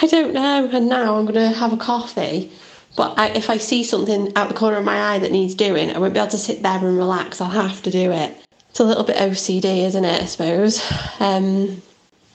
I 0.00 0.06
don't 0.06 0.32
know. 0.32 0.70
And 0.72 0.88
now 0.88 1.16
I'm 1.16 1.26
gonna 1.26 1.52
have 1.52 1.72
a 1.72 1.76
coffee. 1.76 2.52
But 2.96 3.18
I, 3.18 3.30
if 3.30 3.50
I 3.50 3.56
see 3.56 3.82
something 3.82 4.32
out 4.36 4.48
the 4.48 4.54
corner 4.54 4.76
of 4.76 4.84
my 4.84 5.14
eye 5.14 5.18
that 5.18 5.32
needs 5.32 5.54
doing, 5.54 5.90
I 5.90 5.98
won't 5.98 6.14
be 6.14 6.20
able 6.20 6.30
to 6.30 6.38
sit 6.38 6.62
there 6.62 6.78
and 6.78 6.96
relax. 6.96 7.40
I'll 7.40 7.50
have 7.50 7.82
to 7.82 7.90
do 7.90 8.12
it. 8.12 8.41
It's 8.72 8.80
a 8.80 8.84
little 8.84 9.04
bit 9.04 9.18
OCD, 9.18 9.84
isn't 9.84 10.02
it? 10.06 10.22
I 10.22 10.24
suppose. 10.24 10.82
Um, 11.20 11.82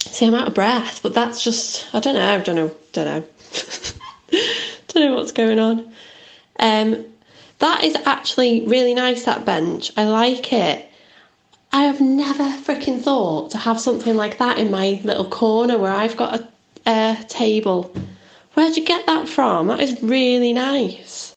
see, 0.01 0.27
I'm 0.27 0.36
out 0.36 0.50
of 0.50 0.53
breath, 0.53 1.01
but 1.01 1.15
that's 1.15 1.44
just 1.44 1.88
I 1.96 2.00
don't 2.00 2.13
know. 2.13 2.36
I 2.36 2.38
don't 2.38 2.56
know. 2.56 2.75
Don't 2.91 3.06
know. 3.06 3.27
don't 4.89 5.03
know 5.03 5.15
what's 5.15 5.32
going 5.32 5.58
on. 5.58 5.91
Um, 6.60 7.06
that 7.58 7.84
is 7.84 7.96
actually 8.06 8.67
really 8.67 8.94
nice. 8.94 9.25
That 9.25 9.46
bench, 9.46 9.91
I 9.98 10.03
like 10.03 10.53
it. 10.53 10.88
I 11.72 11.86
have 11.86 12.00
never 12.01 12.44
freaking 12.44 13.01
thought 13.01 13.50
to 13.50 13.58
have 13.58 13.79
something 13.79 14.15
like 14.15 14.38
that 14.38 14.60
in 14.60 14.70
my 14.70 15.01
little 15.03 15.27
corner 15.27 15.79
where 15.79 15.91
I've 15.91 16.17
got 16.17 16.39
a, 16.39 16.48
a 16.86 17.25
table. 17.27 17.91
Where'd 18.53 18.77
you 18.77 18.86
get 18.86 19.08
that 19.08 19.27
from? 19.27 19.65
That 19.70 19.79
is 19.79 20.00
really 20.03 20.53
nice. 20.53 21.34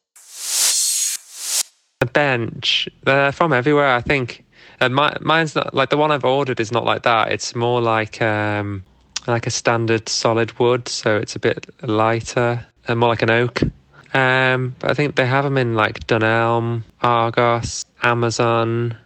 A 2.02 2.06
bench. 2.06 2.86
They're 3.04 3.32
from 3.32 3.54
everywhere, 3.54 3.94
I 3.94 4.02
think. 4.02 4.44
And 4.80 4.94
my, 4.94 5.14
mine's 5.20 5.54
not 5.54 5.74
like 5.74 5.90
the 5.90 5.96
one 5.96 6.10
I've 6.10 6.24
ordered 6.24 6.60
is 6.60 6.72
not 6.72 6.84
like 6.84 7.02
that. 7.02 7.32
It's 7.32 7.54
more 7.54 7.80
like 7.80 8.22
um, 8.22 8.82
like 9.26 9.46
a 9.46 9.50
standard 9.50 10.08
solid 10.08 10.58
wood, 10.58 10.88
so 10.88 11.16
it's 11.16 11.36
a 11.36 11.38
bit 11.38 11.66
lighter 11.82 12.66
and 12.88 12.98
more 12.98 13.10
like 13.10 13.22
an 13.22 13.30
oak. 13.30 13.62
Um, 14.12 14.74
but 14.78 14.90
I 14.90 14.94
think 14.94 15.14
they 15.14 15.26
have 15.26 15.44
them 15.44 15.58
in 15.58 15.74
like 15.74 16.06
Dunelm, 16.06 16.82
Argos, 17.02 17.84
Amazon, 18.02 18.96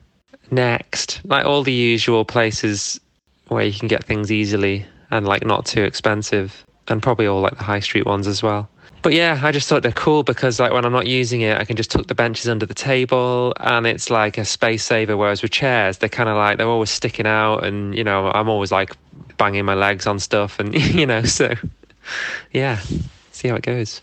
Next, 0.51 1.21
like 1.25 1.47
all 1.47 1.63
the 1.63 1.73
usual 1.73 2.25
places 2.25 3.01
where 3.49 3.65
you 3.65 3.77
can 3.77 3.89
get 3.89 4.05
things 4.05 4.31
easily 4.31 4.87
and 5.11 5.27
like 5.27 5.45
not 5.45 5.67
too 5.67 5.83
expensive, 5.83 6.65
and 6.89 7.03
probably 7.03 7.27
all 7.27 7.41
like 7.41 7.57
the 7.57 7.65
high 7.65 7.81
street 7.81 8.07
ones 8.07 8.27
as 8.27 8.43
well. 8.43 8.69
But 9.05 9.13
yeah, 9.13 9.39
I 9.43 9.53
just 9.53 9.69
thought 9.69 9.83
they're 9.83 9.93
cool 9.93 10.23
because 10.23 10.59
like 10.59 10.73
when 10.73 10.87
I'm 10.87 10.93
not 10.93 11.07
using 11.07 11.43
it, 11.43 11.59
I 11.59 11.67
can 11.67 11.77
just 11.77 11.91
tuck 11.91 12.07
the 12.07 12.15
benches 12.15 12.49
under 12.49 12.65
the 12.65 12.73
table 12.73 13.53
and 13.61 13.87
it's 13.87 14.09
like 14.09 14.39
a 14.39 14.47
space 14.47 14.83
saver. 14.83 15.15
Whereas 15.15 15.43
with 15.43 15.51
chairs, 15.51 15.99
they're 15.99 16.09
kind 16.09 16.31
of 16.31 16.39
like 16.39 16.57
they're 16.57 16.67
always 16.67 16.89
sticking 16.89 17.27
out, 17.27 17.65
and 17.65 17.95
you 17.95 18.03
know 18.03 18.31
I'm 18.31 18.49
always 18.49 18.73
like 18.73 18.97
banging 19.37 19.67
my 19.67 19.75
legs 19.75 20.07
on 20.07 20.19
stuff, 20.19 20.59
and 20.59 20.75
you 20.95 21.05
know 21.05 21.23
so 21.23 21.55
yeah, 22.51 22.81
see 23.31 23.49
how 23.49 23.57
it 23.57 23.63
goes. 23.63 24.01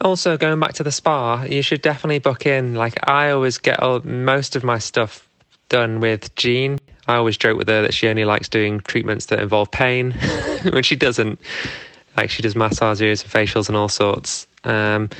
Also, 0.00 0.36
going 0.36 0.58
back 0.58 0.72
to 0.72 0.82
the 0.82 0.90
spa, 0.90 1.44
you 1.44 1.62
should 1.62 1.80
definitely 1.80 2.18
book 2.18 2.44
in. 2.44 2.74
Like 2.74 3.08
I 3.08 3.30
always 3.30 3.58
get 3.58 3.78
all, 3.78 4.00
most 4.00 4.56
of 4.56 4.64
my 4.64 4.78
stuff 4.78 5.28
done 5.68 6.00
with 6.00 6.34
Jean. 6.34 6.80
I 7.06 7.14
always 7.14 7.36
joke 7.36 7.56
with 7.56 7.68
her 7.68 7.82
that 7.82 7.94
she 7.94 8.08
only 8.08 8.24
likes 8.24 8.48
doing 8.48 8.80
treatments 8.80 9.26
that 9.26 9.38
involve 9.38 9.70
pain, 9.70 10.10
when 10.72 10.82
she 10.82 10.96
doesn't. 10.96 11.38
Like 12.16 12.30
she 12.30 12.42
does 12.42 12.56
massages 12.56 13.22
and 13.22 13.30
facials 13.32 13.68
and 13.68 13.76
all 13.76 13.88
sorts. 13.88 14.46
Um, 14.64 15.10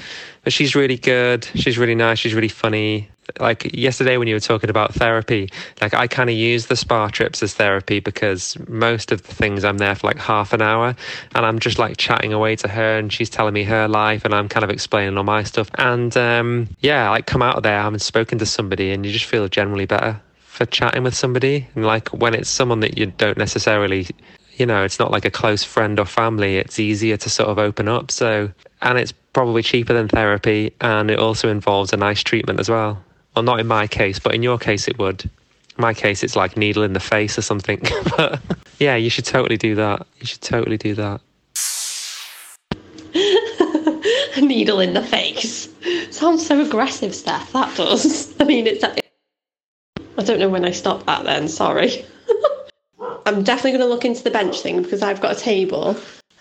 but 0.45 0.53
she's 0.53 0.75
really 0.75 0.97
good. 0.97 1.45
She's 1.55 1.79
really 1.79 1.95
nice. 1.95 2.19
She's 2.19 2.35
really 2.35 2.49
funny. 2.49 3.09
Like 3.39 3.73
yesterday 3.73 4.17
when 4.17 4.29
you 4.29 4.35
were 4.35 4.41
talking 4.41 4.69
about 4.69 4.95
therapy, 4.95 5.49
like 5.81 5.95
I 5.95 6.07
kind 6.07 6.29
of 6.29 6.37
use 6.37 6.67
the 6.67 6.77
spa 6.77 7.09
trips 7.09 7.43
as 7.43 7.55
therapy 7.55 8.01
because 8.01 8.57
most 8.69 9.13
of 9.13 9.23
the 9.23 9.35
things 9.35 9.65
I'm 9.65 9.79
there 9.79 9.95
for 9.95 10.09
like 10.09 10.19
half 10.19 10.53
an 10.53 10.61
hour 10.61 10.95
and 11.35 11.47
I'm 11.47 11.59
just 11.59 11.79
like 11.79 11.97
chatting 11.97 12.33
away 12.33 12.57
to 12.57 12.69
her 12.69 12.99
and 12.99 13.13
she's 13.13 13.31
telling 13.31 13.55
me 13.55 13.63
her 13.65 13.87
life 13.89 14.25
and 14.25 14.35
I'm 14.35 14.49
kind 14.49 14.65
of 14.65 14.71
explaining 14.71 15.17
all 15.17 15.25
my 15.25 15.45
stuff. 15.45 15.71
And 15.77 16.15
um, 16.17 16.69
yeah, 16.81 17.09
like 17.11 17.27
come 17.27 17.43
out 17.43 17.57
of 17.57 17.63
there 17.63 17.81
having 17.81 18.01
spoken 18.01 18.39
to 18.39 18.47
somebody 18.47 18.91
and 18.91 19.07
you 19.07 19.13
just 19.13 19.27
feel 19.27 19.49
generally 19.49 19.87
better 19.87 20.21
for 20.41 20.67
chatting 20.67 21.05
with 21.05 21.15
somebody. 21.15 21.69
And 21.75 21.87
like 21.87 22.09
when 22.09 22.35
it's 22.35 22.51
someone 22.51 22.81
that 22.81 22.99
you 22.99 23.07
don't 23.07 23.39
necessarily 23.39 24.09
you 24.57 24.67
know, 24.67 24.85
it's 24.85 24.99
not 24.99 25.11
like 25.11 25.25
a 25.25 25.31
close 25.31 25.65
friend 25.65 25.99
or 25.99 26.05
family. 26.05 26.57
It's 26.57 26.79
easier 26.79 27.17
to 27.17 27.31
sort 27.31 27.49
of 27.49 27.59
open 27.59 27.89
up. 27.89 28.11
So, 28.11 28.51
and 28.83 28.99
it's 28.99 29.13
probably 29.33 29.63
cheaper 29.63 29.95
than 29.95 30.09
therapy, 30.09 30.75
and 30.81 31.11
it 31.11 31.19
also 31.19 31.49
involves 31.49 31.93
a 31.93 31.97
nice 31.97 32.23
treatment 32.23 32.61
as 32.61 32.69
well. 32.69 33.03
Well, 33.35 33.43
not 33.43 33.61
in 33.61 33.67
my 33.67 33.87
case, 33.87 34.19
but 34.19 34.35
in 34.35 34.43
your 34.43 34.59
case, 34.59 34.89
it 34.89 34.99
would. 34.99 35.25
In 35.25 35.31
my 35.79 35.95
case, 35.95 36.23
it's 36.23 36.37
like 36.37 36.57
needle 36.57 36.83
in 36.83 36.93
the 36.93 37.01
face 37.01 37.39
or 37.39 37.43
something. 37.43 37.81
but 38.17 38.41
yeah, 38.79 38.97
you 38.97 39.09
should 39.11 39.25
totally 39.25 39.57
do 39.57 39.75
that. 39.77 40.07
You 40.21 40.27
should 40.27 40.43
totally 40.43 40.77
do 40.77 40.95
that. 40.95 41.21
needle 44.43 44.81
in 44.81 44.95
the 44.95 45.03
face. 45.03 45.69
Sounds 46.11 46.47
so 46.47 46.61
aggressive, 46.61 47.15
Steph. 47.15 47.53
That 47.53 47.75
does. 47.77 48.35
I 48.41 48.45
mean, 48.45 48.67
it's. 48.67 48.85
I 48.85 50.23
don't 50.23 50.39
know 50.39 50.49
when 50.49 50.65
I 50.65 50.71
stopped 50.71 51.07
that 51.07 51.25
then. 51.25 51.49
Sorry. 51.49 52.05
I'm 53.27 53.43
definitely 53.43 53.73
going 53.73 53.89
to 53.89 53.93
look 53.93 54.05
into 54.05 54.23
the 54.23 54.31
bench 54.31 54.61
thing 54.61 54.83
because 54.83 55.03
I've 55.03 55.21
got 55.21 55.37
a 55.37 55.41
table 55.41 55.97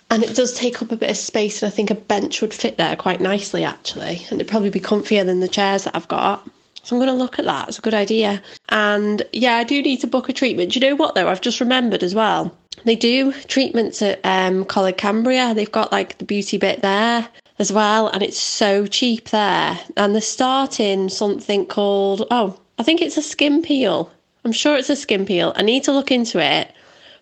and 0.10 0.24
it 0.24 0.36
does 0.36 0.54
take 0.54 0.82
up 0.82 0.92
a 0.92 0.98
bit 0.98 1.10
of 1.10 1.18
space. 1.18 1.64
And 1.64 1.72
I 1.72 1.76
think 1.76 1.90
a 1.90 1.96
bench 1.96 2.42
would 2.42 2.54
fit 2.54 2.78
there 2.78 2.96
quite 2.96 3.22
nicely, 3.22 3.64
actually. 3.64 4.26
And 4.30 4.42
it'd 4.42 4.50
probably 4.50 4.70
be 4.70 4.82
comfier 4.82 5.26
than 5.26 5.40
the 5.40 5.48
chairs 5.48 5.86
that 5.86 5.96
I've 5.96 6.08
got. 6.08 6.46
So 6.84 6.96
I'm 6.96 7.00
going 7.00 7.16
to 7.16 7.24
look 7.24 7.40
at 7.40 7.46
that. 7.46 7.70
It's 7.70 7.80
a 7.80 7.82
good 7.82 7.94
idea. 7.94 8.42
And 8.70 9.24
yeah, 9.32 9.56
I 9.56 9.64
do 9.64 9.82
need 9.82 10.02
to 10.02 10.08
book 10.08 10.28
a 10.28 10.34
treatment. 10.34 10.74
Do 10.74 10.80
you 10.80 10.90
know 10.90 10.96
what, 10.96 11.16
though? 11.16 11.30
I've 11.30 11.42
just 11.42 11.60
remembered 11.60 12.04
as 12.04 12.14
well. 12.14 12.56
They 12.84 12.96
do 12.96 13.32
treatments 13.32 14.02
at 14.02 14.20
um, 14.24 14.66
Coleg 14.66 14.98
Cambria. 14.98 15.54
They've 15.54 15.72
got 15.72 15.92
like 15.92 16.18
the 16.18 16.26
beauty 16.26 16.58
bit 16.58 16.82
there 16.82 17.28
as 17.60 17.72
well. 17.72 18.08
And 18.08 18.22
it's 18.22 18.40
so 18.40 18.88
cheap 18.88 19.30
there. 19.30 19.80
And 19.96 20.14
they're 20.14 20.22
starting 20.22 21.08
something 21.08 21.68
called, 21.68 22.28
oh, 22.32 22.60
I 22.80 22.84
think 22.84 23.02
it's 23.02 23.18
a 23.18 23.22
skin 23.22 23.62
peel. 23.62 24.12
I'm 24.44 24.52
sure 24.52 24.76
it's 24.76 24.90
a 24.90 24.96
skin 24.96 25.26
peel. 25.26 25.54
I 25.56 25.62
need 25.62 25.84
to 25.84 25.92
look 25.92 26.12
into 26.12 26.44
it, 26.44 26.74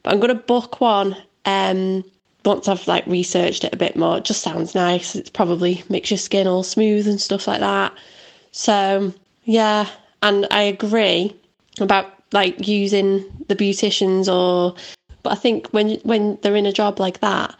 but 0.03 0.13
I'm 0.13 0.19
going 0.19 0.35
to 0.35 0.41
book 0.41 0.79
one 0.79 1.17
um, 1.45 2.03
once 2.45 2.67
I've 2.67 2.87
like 2.87 3.05
researched 3.07 3.63
it 3.63 3.73
a 3.73 3.77
bit 3.77 3.95
more. 3.95 4.17
It 4.17 4.25
just 4.25 4.41
sounds 4.41 4.73
nice. 4.73 5.15
It's 5.15 5.29
probably 5.29 5.83
makes 5.89 6.11
your 6.11 6.17
skin 6.17 6.47
all 6.47 6.63
smooth 6.63 7.07
and 7.07 7.19
stuff 7.19 7.47
like 7.47 7.59
that. 7.59 7.93
So 8.51 9.13
yeah, 9.43 9.89
and 10.23 10.47
I 10.51 10.63
agree 10.63 11.35
about 11.79 12.13
like 12.31 12.67
using 12.67 13.25
the 13.47 13.55
beauticians 13.55 14.31
or, 14.31 14.75
but 15.23 15.33
I 15.33 15.35
think 15.35 15.67
when 15.69 15.95
when 16.03 16.37
they're 16.41 16.55
in 16.55 16.65
a 16.65 16.71
job 16.71 16.99
like 16.99 17.19
that, 17.19 17.55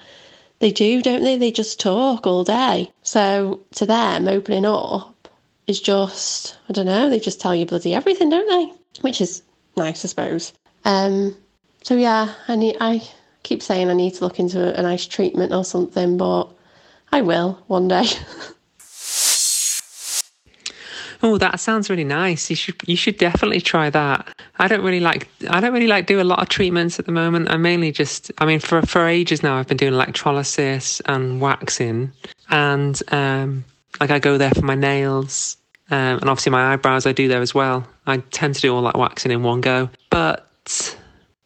they 0.60 0.72
do, 0.72 1.02
don't 1.02 1.24
they? 1.24 1.38
They 1.38 1.52
just 1.52 1.80
talk 1.80 2.26
all 2.26 2.44
day. 2.44 2.92
So 3.04 3.60
to 3.76 3.86
them, 3.86 4.28
opening 4.28 4.66
up 4.66 5.28
is 5.68 5.82
just 5.82 6.58
I 6.70 6.74
don't 6.74 6.86
know. 6.86 7.10
They 7.10 7.20
just 7.20 7.42
tell 7.42 7.56
you 7.56 7.66
bloody 7.66 7.94
everything, 7.94 8.30
don't 8.30 8.48
they? 8.48 9.02
Which 9.02 9.22
is 9.22 9.44
nice, 9.78 10.06
I 10.06 10.08
suppose. 10.08 10.54
Um, 10.86 11.36
so 11.84 11.96
yeah, 11.96 12.34
I 12.48 12.56
need. 12.56 12.78
I 12.80 13.02
keep 13.44 13.62
saying 13.62 13.90
I 13.90 13.94
need 13.94 14.16
to 14.16 14.24
look 14.24 14.40
into 14.40 14.78
a 14.78 14.82
nice 14.82 15.06
treatment 15.06 15.54
or 15.54 15.64
something, 15.64 16.18
but 16.18 16.46
I 17.12 17.22
will 17.22 17.64
one 17.68 17.88
day. 17.88 18.06
Oh, 21.22 21.38
that 21.38 21.60
sounds 21.60 21.90
really 21.90 22.06
nice. 22.06 22.50
You 22.50 22.56
should 22.56 22.76
you 22.88 22.96
should 22.96 23.18
definitely 23.18 23.60
try 23.60 23.90
that. 23.90 24.34
I 24.58 24.68
don't 24.68 24.84
really 24.84 25.02
like 25.02 25.28
I 25.50 25.60
don't 25.60 25.74
really 25.74 25.88
like 25.88 26.06
do 26.06 26.22
a 26.22 26.24
lot 26.24 26.42
of 26.42 26.48
treatments 26.48 26.98
at 26.98 27.06
the 27.06 27.12
moment. 27.12 27.50
I 27.52 27.58
mainly 27.58 27.92
just 27.92 28.32
I 28.38 28.46
mean 28.46 28.60
for 28.60 28.82
for 28.84 29.06
ages 29.06 29.44
now 29.44 29.58
I've 29.58 29.68
been 29.68 29.78
doing 29.78 29.94
electrolysis 29.94 31.02
and 31.06 31.42
waxing 31.42 32.14
and 32.50 33.02
um 33.12 33.66
like 34.00 34.12
I 34.12 34.20
go 34.20 34.38
there 34.38 34.52
for 34.52 34.62
my 34.62 34.76
nails 34.76 35.58
um, 35.92 36.20
and 36.20 36.30
obviously 36.30 36.52
my 36.52 36.74
eyebrows 36.74 37.06
I 37.06 37.12
do 37.12 37.28
there 37.28 37.42
as 37.42 37.54
well. 37.54 37.88
I 38.06 38.18
tend 38.18 38.56
to 38.56 38.62
do 38.62 38.76
all 38.76 38.84
that 38.84 38.98
waxing 38.98 39.32
in 39.32 39.44
one 39.44 39.62
go. 39.62 39.90
But 40.10 40.46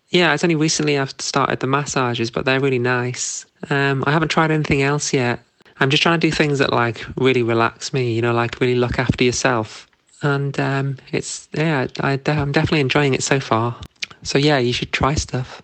yeah, 0.09 0.33
it's 0.33 0.43
only 0.43 0.55
recently 0.55 0.97
I've 0.97 1.13
started 1.19 1.59
the 1.59 1.67
massages, 1.67 2.29
but 2.29 2.45
they're 2.45 2.59
really 2.59 2.79
nice. 2.79 3.45
Um, 3.69 4.03
I 4.05 4.11
haven't 4.11 4.29
tried 4.29 4.51
anything 4.51 4.81
else 4.81 5.13
yet. 5.13 5.39
I'm 5.79 5.89
just 5.89 6.03
trying 6.03 6.19
to 6.19 6.27
do 6.27 6.31
things 6.31 6.59
that 6.59 6.71
like 6.71 7.05
really 7.17 7.41
relax 7.41 7.93
me, 7.93 8.13
you 8.13 8.21
know, 8.21 8.33
like 8.33 8.59
really 8.59 8.75
look 8.75 8.99
after 8.99 9.23
yourself. 9.23 9.87
and 10.21 10.57
um, 10.59 10.97
it's 11.11 11.47
yeah, 11.53 11.87
I, 11.99 12.19
I'm 12.27 12.51
definitely 12.51 12.79
enjoying 12.79 13.13
it 13.13 13.23
so 13.23 13.39
far. 13.39 13.75
So 14.23 14.37
yeah, 14.37 14.57
you 14.57 14.73
should 14.73 14.91
try 14.91 15.15
stuff. 15.15 15.61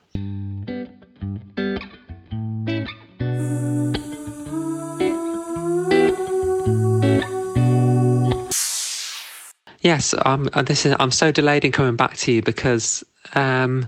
Yes, 9.90 10.14
I'm. 10.22 10.48
Uh, 10.54 10.62
this 10.62 10.86
is. 10.86 10.96
I'm 11.00 11.10
so 11.10 11.32
delayed 11.32 11.66
in 11.66 11.72
coming 11.72 11.96
back 11.96 12.16
to 12.18 12.32
you 12.32 12.44
because 12.44 13.04
um, 13.34 13.88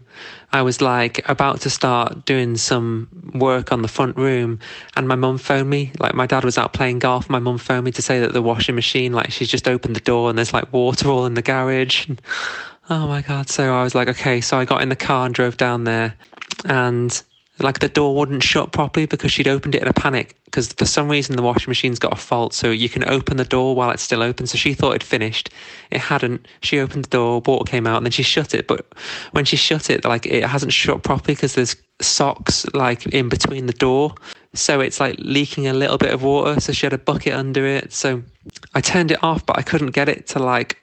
I 0.51 0.63
was 0.63 0.81
like 0.81 1.29
about 1.29 1.61
to 1.61 1.69
start 1.69 2.25
doing 2.25 2.57
some 2.57 3.07
work 3.35 3.71
on 3.71 3.83
the 3.83 3.87
front 3.87 4.17
room, 4.17 4.57
and 4.95 5.07
my 5.07 5.13
mum 5.13 5.37
phoned 5.37 5.69
me. 5.69 5.91
Like 5.99 6.15
my 6.15 6.25
dad 6.25 6.43
was 6.43 6.57
out 6.57 6.73
playing 6.73 6.97
golf. 6.97 7.29
My 7.29 7.37
mum 7.37 7.59
phoned 7.59 7.85
me 7.85 7.91
to 7.91 8.01
say 8.01 8.19
that 8.19 8.33
the 8.33 8.41
washing 8.41 8.73
machine, 8.73 9.13
like 9.13 9.29
she's 9.29 9.47
just 9.47 9.67
opened 9.67 9.95
the 9.95 9.99
door 9.99 10.27
and 10.27 10.39
there's 10.39 10.53
like 10.53 10.73
water 10.73 11.07
all 11.07 11.27
in 11.27 11.35
the 11.35 11.43
garage. 11.43 12.09
oh 12.89 13.07
my 13.07 13.21
god! 13.21 13.47
So 13.47 13.71
I 13.71 13.83
was 13.83 13.93
like, 13.93 14.07
okay. 14.07 14.41
So 14.41 14.57
I 14.57 14.65
got 14.65 14.81
in 14.81 14.89
the 14.89 14.95
car 14.95 15.27
and 15.27 15.35
drove 15.35 15.57
down 15.57 15.83
there, 15.83 16.15
and 16.65 17.21
like 17.63 17.79
the 17.79 17.89
door 17.89 18.15
wouldn't 18.15 18.43
shut 18.43 18.71
properly 18.71 19.05
because 19.05 19.31
she'd 19.31 19.47
opened 19.47 19.75
it 19.75 19.81
in 19.81 19.87
a 19.87 19.93
panic 19.93 20.35
because 20.45 20.73
for 20.73 20.85
some 20.85 21.09
reason 21.09 21.35
the 21.35 21.41
washing 21.41 21.69
machine's 21.69 21.99
got 21.99 22.13
a 22.13 22.17
fault 22.17 22.53
so 22.53 22.69
you 22.69 22.89
can 22.89 23.07
open 23.07 23.37
the 23.37 23.45
door 23.45 23.75
while 23.75 23.91
it's 23.91 24.03
still 24.03 24.21
open. 24.21 24.47
So 24.47 24.57
she 24.57 24.73
thought 24.73 24.91
it'd 24.91 25.03
finished. 25.03 25.49
It 25.91 25.99
hadn't. 25.99 26.47
She 26.61 26.79
opened 26.79 27.05
the 27.05 27.09
door 27.09 27.41
water 27.45 27.69
came 27.69 27.87
out 27.87 27.97
and 27.97 28.05
then 28.05 28.11
she 28.11 28.23
shut 28.23 28.53
it. 28.53 28.67
But 28.67 28.85
when 29.31 29.45
she 29.45 29.55
shut 29.55 29.89
it 29.89 30.05
like 30.05 30.25
it 30.25 30.43
hasn't 30.43 30.73
shut 30.73 31.03
properly 31.03 31.35
because 31.35 31.55
there's 31.55 31.75
socks 32.01 32.65
like 32.73 33.05
in 33.07 33.29
between 33.29 33.67
the 33.67 33.73
door. 33.73 34.15
So 34.53 34.81
it's 34.81 34.99
like 34.99 35.15
leaking 35.19 35.67
a 35.67 35.73
little 35.73 35.97
bit 35.97 36.13
of 36.13 36.23
water. 36.23 36.59
So 36.59 36.73
she 36.73 36.85
had 36.85 36.93
a 36.93 36.97
bucket 36.97 37.33
under 37.33 37.65
it. 37.65 37.93
So 37.93 38.23
i 38.73 38.81
turned 38.81 39.11
it 39.11 39.23
off 39.23 39.45
but 39.45 39.55
i 39.57 39.61
couldn't 39.61 39.91
get 39.91 40.09
it 40.09 40.25
to 40.25 40.39
like 40.39 40.80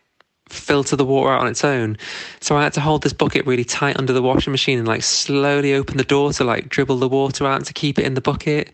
filter 0.48 0.96
the 0.96 1.04
water 1.04 1.32
out 1.32 1.40
on 1.40 1.48
its 1.48 1.64
own. 1.64 1.96
So 2.40 2.56
I 2.56 2.62
had 2.62 2.72
to 2.74 2.80
hold 2.80 3.02
this 3.02 3.12
bucket 3.12 3.46
really 3.46 3.64
tight 3.64 3.98
under 3.98 4.12
the 4.12 4.22
washing 4.22 4.50
machine 4.50 4.78
and 4.78 4.88
like 4.88 5.02
slowly 5.02 5.74
open 5.74 5.96
the 5.96 6.04
door 6.04 6.32
to 6.34 6.44
like 6.44 6.68
dribble 6.68 6.98
the 6.98 7.08
water 7.08 7.46
out 7.46 7.64
to 7.64 7.72
keep 7.72 7.98
it 7.98 8.04
in 8.04 8.14
the 8.14 8.20
bucket. 8.20 8.70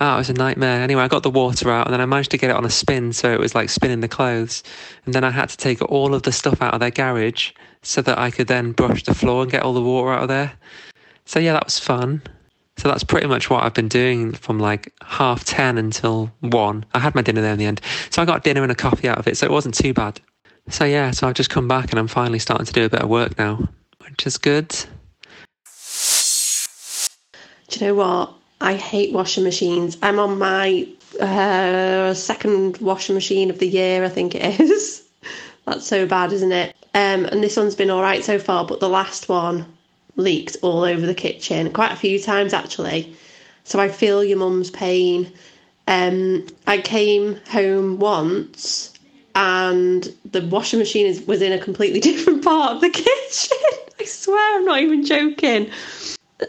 Oh, 0.00 0.14
it 0.14 0.18
was 0.18 0.30
a 0.30 0.34
nightmare. 0.34 0.82
Anyway, 0.82 1.02
I 1.02 1.08
got 1.08 1.22
the 1.22 1.30
water 1.30 1.70
out 1.70 1.86
and 1.86 1.92
then 1.92 2.00
I 2.00 2.06
managed 2.06 2.30
to 2.30 2.38
get 2.38 2.50
it 2.50 2.56
on 2.56 2.64
a 2.64 2.70
spin 2.70 3.12
so 3.12 3.32
it 3.32 3.38
was 3.38 3.54
like 3.54 3.68
spinning 3.68 4.00
the 4.00 4.08
clothes. 4.08 4.62
And 5.04 5.14
then 5.14 5.24
I 5.24 5.30
had 5.30 5.50
to 5.50 5.56
take 5.56 5.82
all 5.82 6.14
of 6.14 6.22
the 6.22 6.32
stuff 6.32 6.62
out 6.62 6.72
of 6.74 6.80
their 6.80 6.90
garage 6.90 7.52
so 7.82 8.00
that 8.02 8.18
I 8.18 8.30
could 8.30 8.46
then 8.46 8.72
brush 8.72 9.04
the 9.04 9.14
floor 9.14 9.42
and 9.42 9.50
get 9.50 9.62
all 9.62 9.74
the 9.74 9.82
water 9.82 10.12
out 10.12 10.22
of 10.22 10.28
there. 10.28 10.52
So 11.26 11.38
yeah, 11.38 11.52
that 11.52 11.66
was 11.66 11.78
fun. 11.78 12.22
So 12.80 12.88
that's 12.88 13.04
pretty 13.04 13.26
much 13.26 13.50
what 13.50 13.62
I've 13.62 13.74
been 13.74 13.88
doing 13.88 14.32
from 14.32 14.58
like 14.58 14.90
half 15.02 15.44
10 15.44 15.76
until 15.76 16.32
1. 16.40 16.86
I 16.94 16.98
had 16.98 17.14
my 17.14 17.20
dinner 17.20 17.42
there 17.42 17.52
in 17.52 17.58
the 17.58 17.66
end. 17.66 17.82
So 18.08 18.22
I 18.22 18.24
got 18.24 18.42
dinner 18.42 18.62
and 18.62 18.72
a 18.72 18.74
coffee 18.74 19.06
out 19.06 19.18
of 19.18 19.28
it, 19.28 19.36
so 19.36 19.44
it 19.44 19.52
wasn't 19.52 19.74
too 19.74 19.92
bad. 19.92 20.18
So 20.70 20.84
yeah, 20.84 21.10
so 21.10 21.26
I've 21.26 21.34
just 21.34 21.50
come 21.50 21.66
back 21.66 21.90
and 21.90 21.98
I'm 21.98 22.06
finally 22.06 22.38
starting 22.38 22.64
to 22.64 22.72
do 22.72 22.84
a 22.84 22.88
bit 22.88 23.02
of 23.02 23.08
work 23.08 23.36
now, 23.36 23.68
which 24.06 24.24
is 24.24 24.38
good. 24.38 24.68
Do 27.68 27.80
you 27.80 27.86
know 27.86 27.94
what? 27.94 28.32
I 28.60 28.74
hate 28.74 29.12
washing 29.12 29.42
machines. 29.42 29.98
I'm 30.00 30.20
on 30.20 30.38
my 30.38 30.86
uh, 31.20 32.14
second 32.14 32.78
washing 32.78 33.16
machine 33.16 33.50
of 33.50 33.58
the 33.58 33.66
year, 33.66 34.04
I 34.04 34.08
think 34.08 34.36
it 34.36 34.60
is. 34.60 35.02
That's 35.66 35.86
so 35.86 36.06
bad, 36.06 36.32
isn't 36.32 36.52
it? 36.52 36.76
Um, 36.94 37.24
and 37.24 37.42
this 37.42 37.56
one's 37.56 37.74
been 37.74 37.90
all 37.90 38.02
right 38.02 38.24
so 38.24 38.38
far, 38.38 38.64
but 38.64 38.78
the 38.78 38.88
last 38.88 39.28
one 39.28 39.66
leaked 40.14 40.56
all 40.62 40.84
over 40.84 41.04
the 41.04 41.14
kitchen 41.14 41.72
quite 41.72 41.92
a 41.92 41.96
few 41.96 42.20
times 42.20 42.52
actually. 42.52 43.16
So 43.64 43.80
I 43.80 43.88
feel 43.88 44.22
your 44.22 44.38
mum's 44.38 44.70
pain. 44.70 45.32
Um, 45.88 46.46
I 46.66 46.78
came 46.78 47.36
home 47.46 47.98
once 47.98 48.89
and 49.34 50.12
the 50.30 50.42
washing 50.46 50.78
machine 50.78 51.06
is, 51.06 51.22
was 51.22 51.42
in 51.42 51.52
a 51.52 51.58
completely 51.58 52.00
different 52.10 52.44
part 52.44 52.72
of 52.74 52.80
the 52.80 52.90
kitchen. 52.90 53.58
I 54.00 54.04
swear, 54.04 54.58
I'm 54.58 54.64
not 54.64 54.80
even 54.80 55.04
joking. 55.04 55.70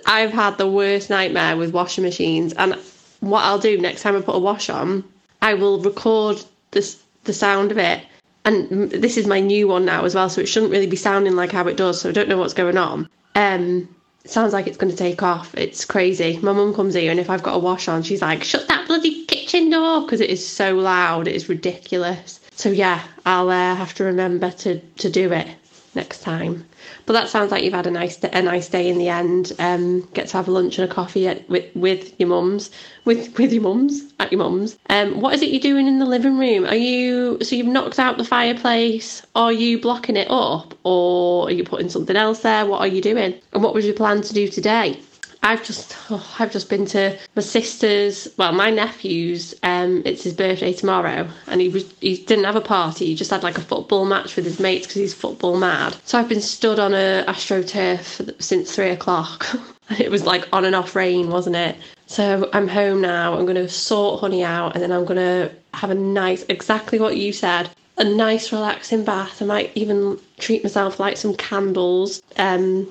I've 0.06 0.32
had 0.32 0.58
the 0.58 0.68
worst 0.68 1.10
nightmare 1.10 1.58
with 1.58 1.74
washing 1.74 2.04
machines, 2.04 2.54
and 2.54 2.78
what 3.20 3.44
I'll 3.44 3.60
do 3.60 3.78
next 3.78 4.02
time 4.02 4.16
I 4.16 4.22
put 4.22 4.36
a 4.36 4.40
wash 4.40 4.70
on, 4.70 5.04
I 5.42 5.54
will 5.54 5.82
record 5.82 6.42
this 6.72 7.02
the 7.24 7.34
sound 7.34 7.72
of 7.72 7.78
it. 7.78 8.04
And 8.44 8.90
this 8.90 9.18
is 9.18 9.28
my 9.28 9.40
new 9.40 9.68
one 9.68 9.86
now 9.86 10.04
as 10.04 10.16
well, 10.16 10.30
so 10.30 10.42
it 10.42 10.48
shouldn't 10.48 10.72
really 10.72 10.88
be 10.88 10.96
sounding 10.96 11.36
like 11.36 11.52
how 11.52 11.68
it 11.68 11.78
does. 11.78 12.02
So 12.02 12.10
I 12.10 12.12
don't 12.12 12.28
know 12.28 12.38
what's 12.38 12.56
going 12.56 12.78
on. 12.78 13.08
Um, 13.36 13.88
sounds 14.26 14.54
like 14.54 14.68
it's 14.68 14.78
going 14.78 14.92
to 14.92 14.98
take 14.98 15.22
off. 15.22 15.54
It's 15.56 15.86
crazy. 15.86 16.40
My 16.42 16.52
mum 16.52 16.74
comes 16.74 16.96
here, 16.96 17.12
and 17.12 17.20
if 17.20 17.30
I've 17.30 17.44
got 17.44 17.56
a 17.56 17.60
wash 17.60 17.88
on, 17.88 18.02
she's 18.02 18.22
like, 18.22 18.44
"Shut 18.44 18.68
that 18.68 18.88
bloody 18.88 19.26
kitchen 19.26 19.70
door," 19.70 20.02
because 20.02 20.22
it 20.22 20.30
is 20.30 20.46
so 20.46 20.76
loud. 20.76 21.28
It 21.28 21.36
is 21.36 21.50
ridiculous. 21.50 22.40
So 22.62 22.70
yeah, 22.70 23.02
I'll 23.26 23.50
uh, 23.50 23.74
have 23.74 23.96
to 23.96 24.04
remember 24.04 24.52
to 24.52 24.80
to 24.80 25.10
do 25.10 25.32
it 25.34 25.48
next 25.96 26.22
time. 26.22 26.64
But 27.08 27.14
that 27.14 27.28
sounds 27.28 27.50
like 27.52 27.64
you've 27.64 27.74
had 27.74 27.88
a 27.88 27.92
nice 27.92 28.24
a 28.24 28.40
nice 28.40 28.70
day 28.70 28.88
in 28.88 29.00
the 29.00 29.10
end. 29.10 29.52
Um, 29.58 30.02
get 30.14 30.28
to 30.28 30.38
have 30.38 30.48
lunch 30.48 30.78
and 30.78 30.88
a 30.88 30.94
coffee 30.94 31.28
at, 31.28 31.50
with 31.50 31.76
with 31.76 32.14
your 32.20 32.30
mums, 32.30 32.70
with 33.04 33.36
with 33.40 33.52
your 33.52 33.64
mums 33.64 34.04
at 34.20 34.32
your 34.32 34.38
mums. 34.38 34.78
Um, 34.92 35.22
what 35.22 35.34
is 35.34 35.42
it 35.42 35.50
you're 35.50 35.60
doing 35.60 35.88
in 35.88 35.98
the 35.98 36.06
living 36.06 36.38
room? 36.38 36.66
Are 36.68 36.76
you 36.76 37.40
so 37.42 37.56
you've 37.56 37.66
knocked 37.66 37.98
out 37.98 38.20
the 38.20 38.26
fireplace? 38.26 39.26
Are 39.34 39.52
you 39.52 39.82
blocking 39.82 40.16
it 40.16 40.30
up, 40.30 40.78
or 40.84 41.48
are 41.48 41.52
you 41.52 41.64
putting 41.64 41.90
something 41.90 42.16
else 42.16 42.42
there? 42.42 42.68
What 42.68 42.82
are 42.82 42.94
you 42.96 43.02
doing? 43.02 43.34
And 43.54 43.64
what 43.64 43.74
was 43.74 43.86
your 43.86 43.96
plan 43.96 44.22
to 44.22 44.34
do 44.36 44.48
today? 44.48 45.00
I've 45.44 45.64
just 45.64 45.98
oh, 46.10 46.36
I've 46.38 46.52
just 46.52 46.70
been 46.70 46.86
to 46.88 47.18
my 47.36 47.42
sister's 47.42 48.28
well 48.38 48.52
my 48.52 48.70
nephew's 48.70 49.56
um 49.64 50.04
it's 50.06 50.24
his 50.24 50.34
birthday 50.34 50.72
tomorrow 50.72 51.28
and 51.48 51.60
he 51.60 51.70
was 51.70 51.92
he 52.00 52.18
didn't 52.18 52.46
have 52.46 52.56
a 52.56 52.62
party 52.62 53.08
he 53.08 53.16
just 53.16 53.32
had 53.32 53.42
like 53.44 53.58
a 53.58 53.62
football 53.62 54.06
match 54.06 54.36
with 54.36 54.46
his 54.46 54.60
mates 54.60 54.86
because 54.86 55.02
he's 55.02 55.14
football 55.14 55.58
mad. 55.58 55.96
So 56.06 56.20
I've 56.20 56.30
been 56.30 56.42
stood 56.42 56.80
on 56.80 56.94
a 56.94 57.26
astroturf 57.28 58.42
since 58.42 58.76
three 58.76 58.90
o'clock. 58.90 59.48
And 59.90 60.00
it 60.00 60.10
was 60.10 60.24
like 60.24 60.48
on 60.54 60.64
and 60.64 60.74
off 60.74 60.96
rain 60.96 61.30
wasn't 61.30 61.58
it? 61.58 61.76
So 62.06 62.50
I'm 62.54 62.70
home 62.70 63.02
now 63.02 63.38
I'm 63.38 63.46
gonna 63.46 63.68
sort 63.68 64.22
honey 64.22 64.42
out 64.42 64.74
and 64.74 64.82
then 64.82 64.90
I'm 64.90 65.04
gonna 65.04 65.52
have 65.74 65.90
a 65.90 65.96
nice 65.96 66.46
exactly 66.48 66.98
what 66.98 67.18
you 67.18 67.34
said 67.34 67.70
a 67.98 68.04
nice 68.06 68.54
relaxing 68.54 69.04
bath. 69.04 69.42
I 69.42 69.46
might 69.46 69.72
even 69.76 70.18
treat 70.40 70.64
myself 70.64 70.98
like 71.00 71.18
some 71.18 71.36
candles 71.36 72.22
um 72.38 72.90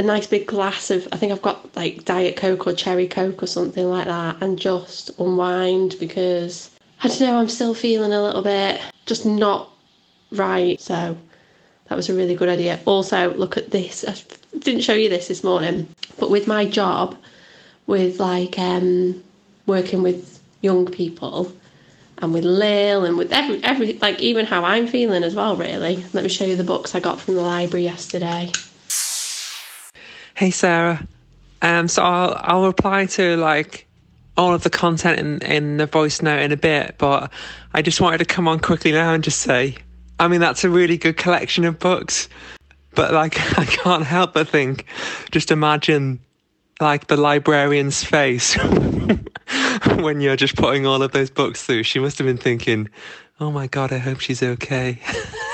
a 0.00 0.02
nice 0.02 0.26
big 0.26 0.46
glass 0.46 0.90
of 0.90 1.06
I 1.12 1.18
think 1.18 1.30
I've 1.30 1.42
got 1.42 1.76
like 1.76 2.06
diet 2.06 2.34
coke 2.34 2.66
or 2.66 2.72
cherry 2.72 3.06
coke 3.06 3.42
or 3.42 3.46
something 3.46 3.84
like 3.84 4.06
that 4.06 4.38
and 4.40 4.58
just 4.58 5.10
unwind 5.20 5.96
because 6.00 6.70
I 7.02 7.08
don't 7.08 7.20
know 7.20 7.38
I'm 7.38 7.50
still 7.50 7.74
feeling 7.74 8.14
a 8.14 8.22
little 8.22 8.40
bit 8.40 8.80
just 9.04 9.26
not 9.26 9.70
right. 10.32 10.80
So 10.80 11.18
that 11.88 11.96
was 11.96 12.08
a 12.08 12.14
really 12.14 12.34
good 12.34 12.48
idea. 12.48 12.80
Also 12.86 13.34
look 13.34 13.58
at 13.58 13.72
this. 13.72 14.04
I 14.08 14.14
didn't 14.58 14.80
show 14.80 14.94
you 14.94 15.10
this 15.10 15.28
this 15.28 15.44
morning 15.44 15.86
but 16.18 16.30
with 16.30 16.46
my 16.46 16.64
job 16.64 17.18
with 17.86 18.18
like 18.18 18.58
um 18.58 19.22
working 19.66 20.02
with 20.02 20.42
young 20.62 20.86
people 20.86 21.52
and 22.22 22.32
with 22.32 22.44
Lil 22.44 23.04
and 23.04 23.18
with 23.18 23.34
every 23.34 23.62
every 23.62 23.92
like 23.98 24.18
even 24.20 24.46
how 24.46 24.64
I'm 24.64 24.86
feeling 24.86 25.24
as 25.24 25.34
well 25.34 25.56
really. 25.56 26.02
Let 26.14 26.22
me 26.24 26.30
show 26.30 26.46
you 26.46 26.56
the 26.56 26.64
books 26.64 26.94
I 26.94 27.00
got 27.00 27.20
from 27.20 27.34
the 27.34 27.42
library 27.42 27.84
yesterday 27.84 28.50
Hey 30.40 30.50
Sarah. 30.50 31.06
Um, 31.60 31.86
so 31.86 32.02
I'll 32.02 32.34
I'll 32.38 32.66
reply 32.66 33.04
to 33.04 33.36
like 33.36 33.86
all 34.38 34.54
of 34.54 34.62
the 34.62 34.70
content 34.70 35.18
in, 35.18 35.42
in 35.42 35.76
the 35.76 35.84
voice 35.84 36.22
note 36.22 36.40
in 36.40 36.50
a 36.50 36.56
bit, 36.56 36.94
but 36.96 37.30
I 37.74 37.82
just 37.82 38.00
wanted 38.00 38.18
to 38.18 38.24
come 38.24 38.48
on 38.48 38.58
quickly 38.58 38.90
now 38.90 39.12
and 39.12 39.22
just 39.22 39.40
say, 39.40 39.76
I 40.18 40.28
mean 40.28 40.40
that's 40.40 40.64
a 40.64 40.70
really 40.70 40.96
good 40.96 41.18
collection 41.18 41.66
of 41.66 41.78
books, 41.78 42.30
but 42.94 43.12
like 43.12 43.38
I 43.58 43.66
can't 43.66 44.06
help 44.06 44.32
but 44.32 44.48
think, 44.48 44.86
just 45.30 45.50
imagine 45.50 46.20
like 46.80 47.08
the 47.08 47.18
librarian's 47.18 48.02
face 48.02 48.54
when 49.98 50.22
you're 50.22 50.36
just 50.36 50.56
putting 50.56 50.86
all 50.86 51.02
of 51.02 51.12
those 51.12 51.28
books 51.28 51.66
through. 51.66 51.82
She 51.82 51.98
must 51.98 52.16
have 52.16 52.26
been 52.26 52.38
thinking, 52.38 52.88
"Oh 53.40 53.50
my 53.50 53.66
god, 53.66 53.92
I 53.92 53.98
hope 53.98 54.20
she's 54.20 54.42
okay." 54.42 55.00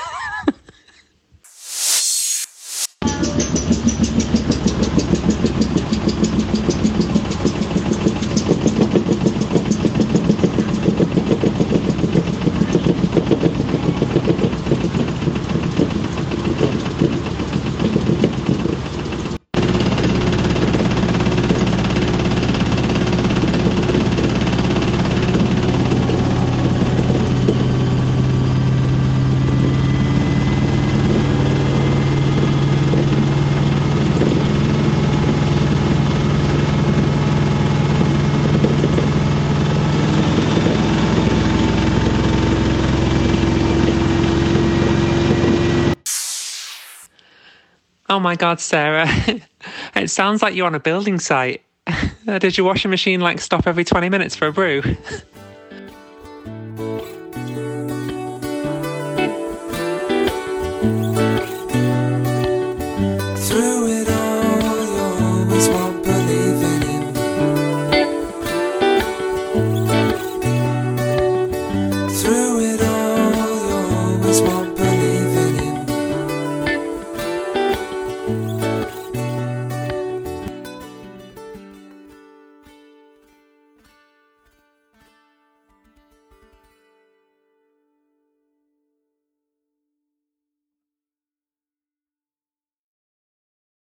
my 48.27 48.35
God, 48.35 48.59
Sarah. 48.59 49.07
it 49.95 50.09
sounds 50.09 50.41
like 50.41 50.53
you're 50.53 50.67
on 50.67 50.75
a 50.75 50.81
building 50.81 51.17
site. 51.17 51.61
Did 52.25 52.57
your 52.57 52.67
washing 52.67 52.91
machine 52.91 53.21
like 53.21 53.39
stop 53.39 53.65
every 53.65 53.85
20 53.85 54.09
minutes 54.09 54.35
for 54.35 54.47
a 54.47 54.51
brew? 54.51 54.83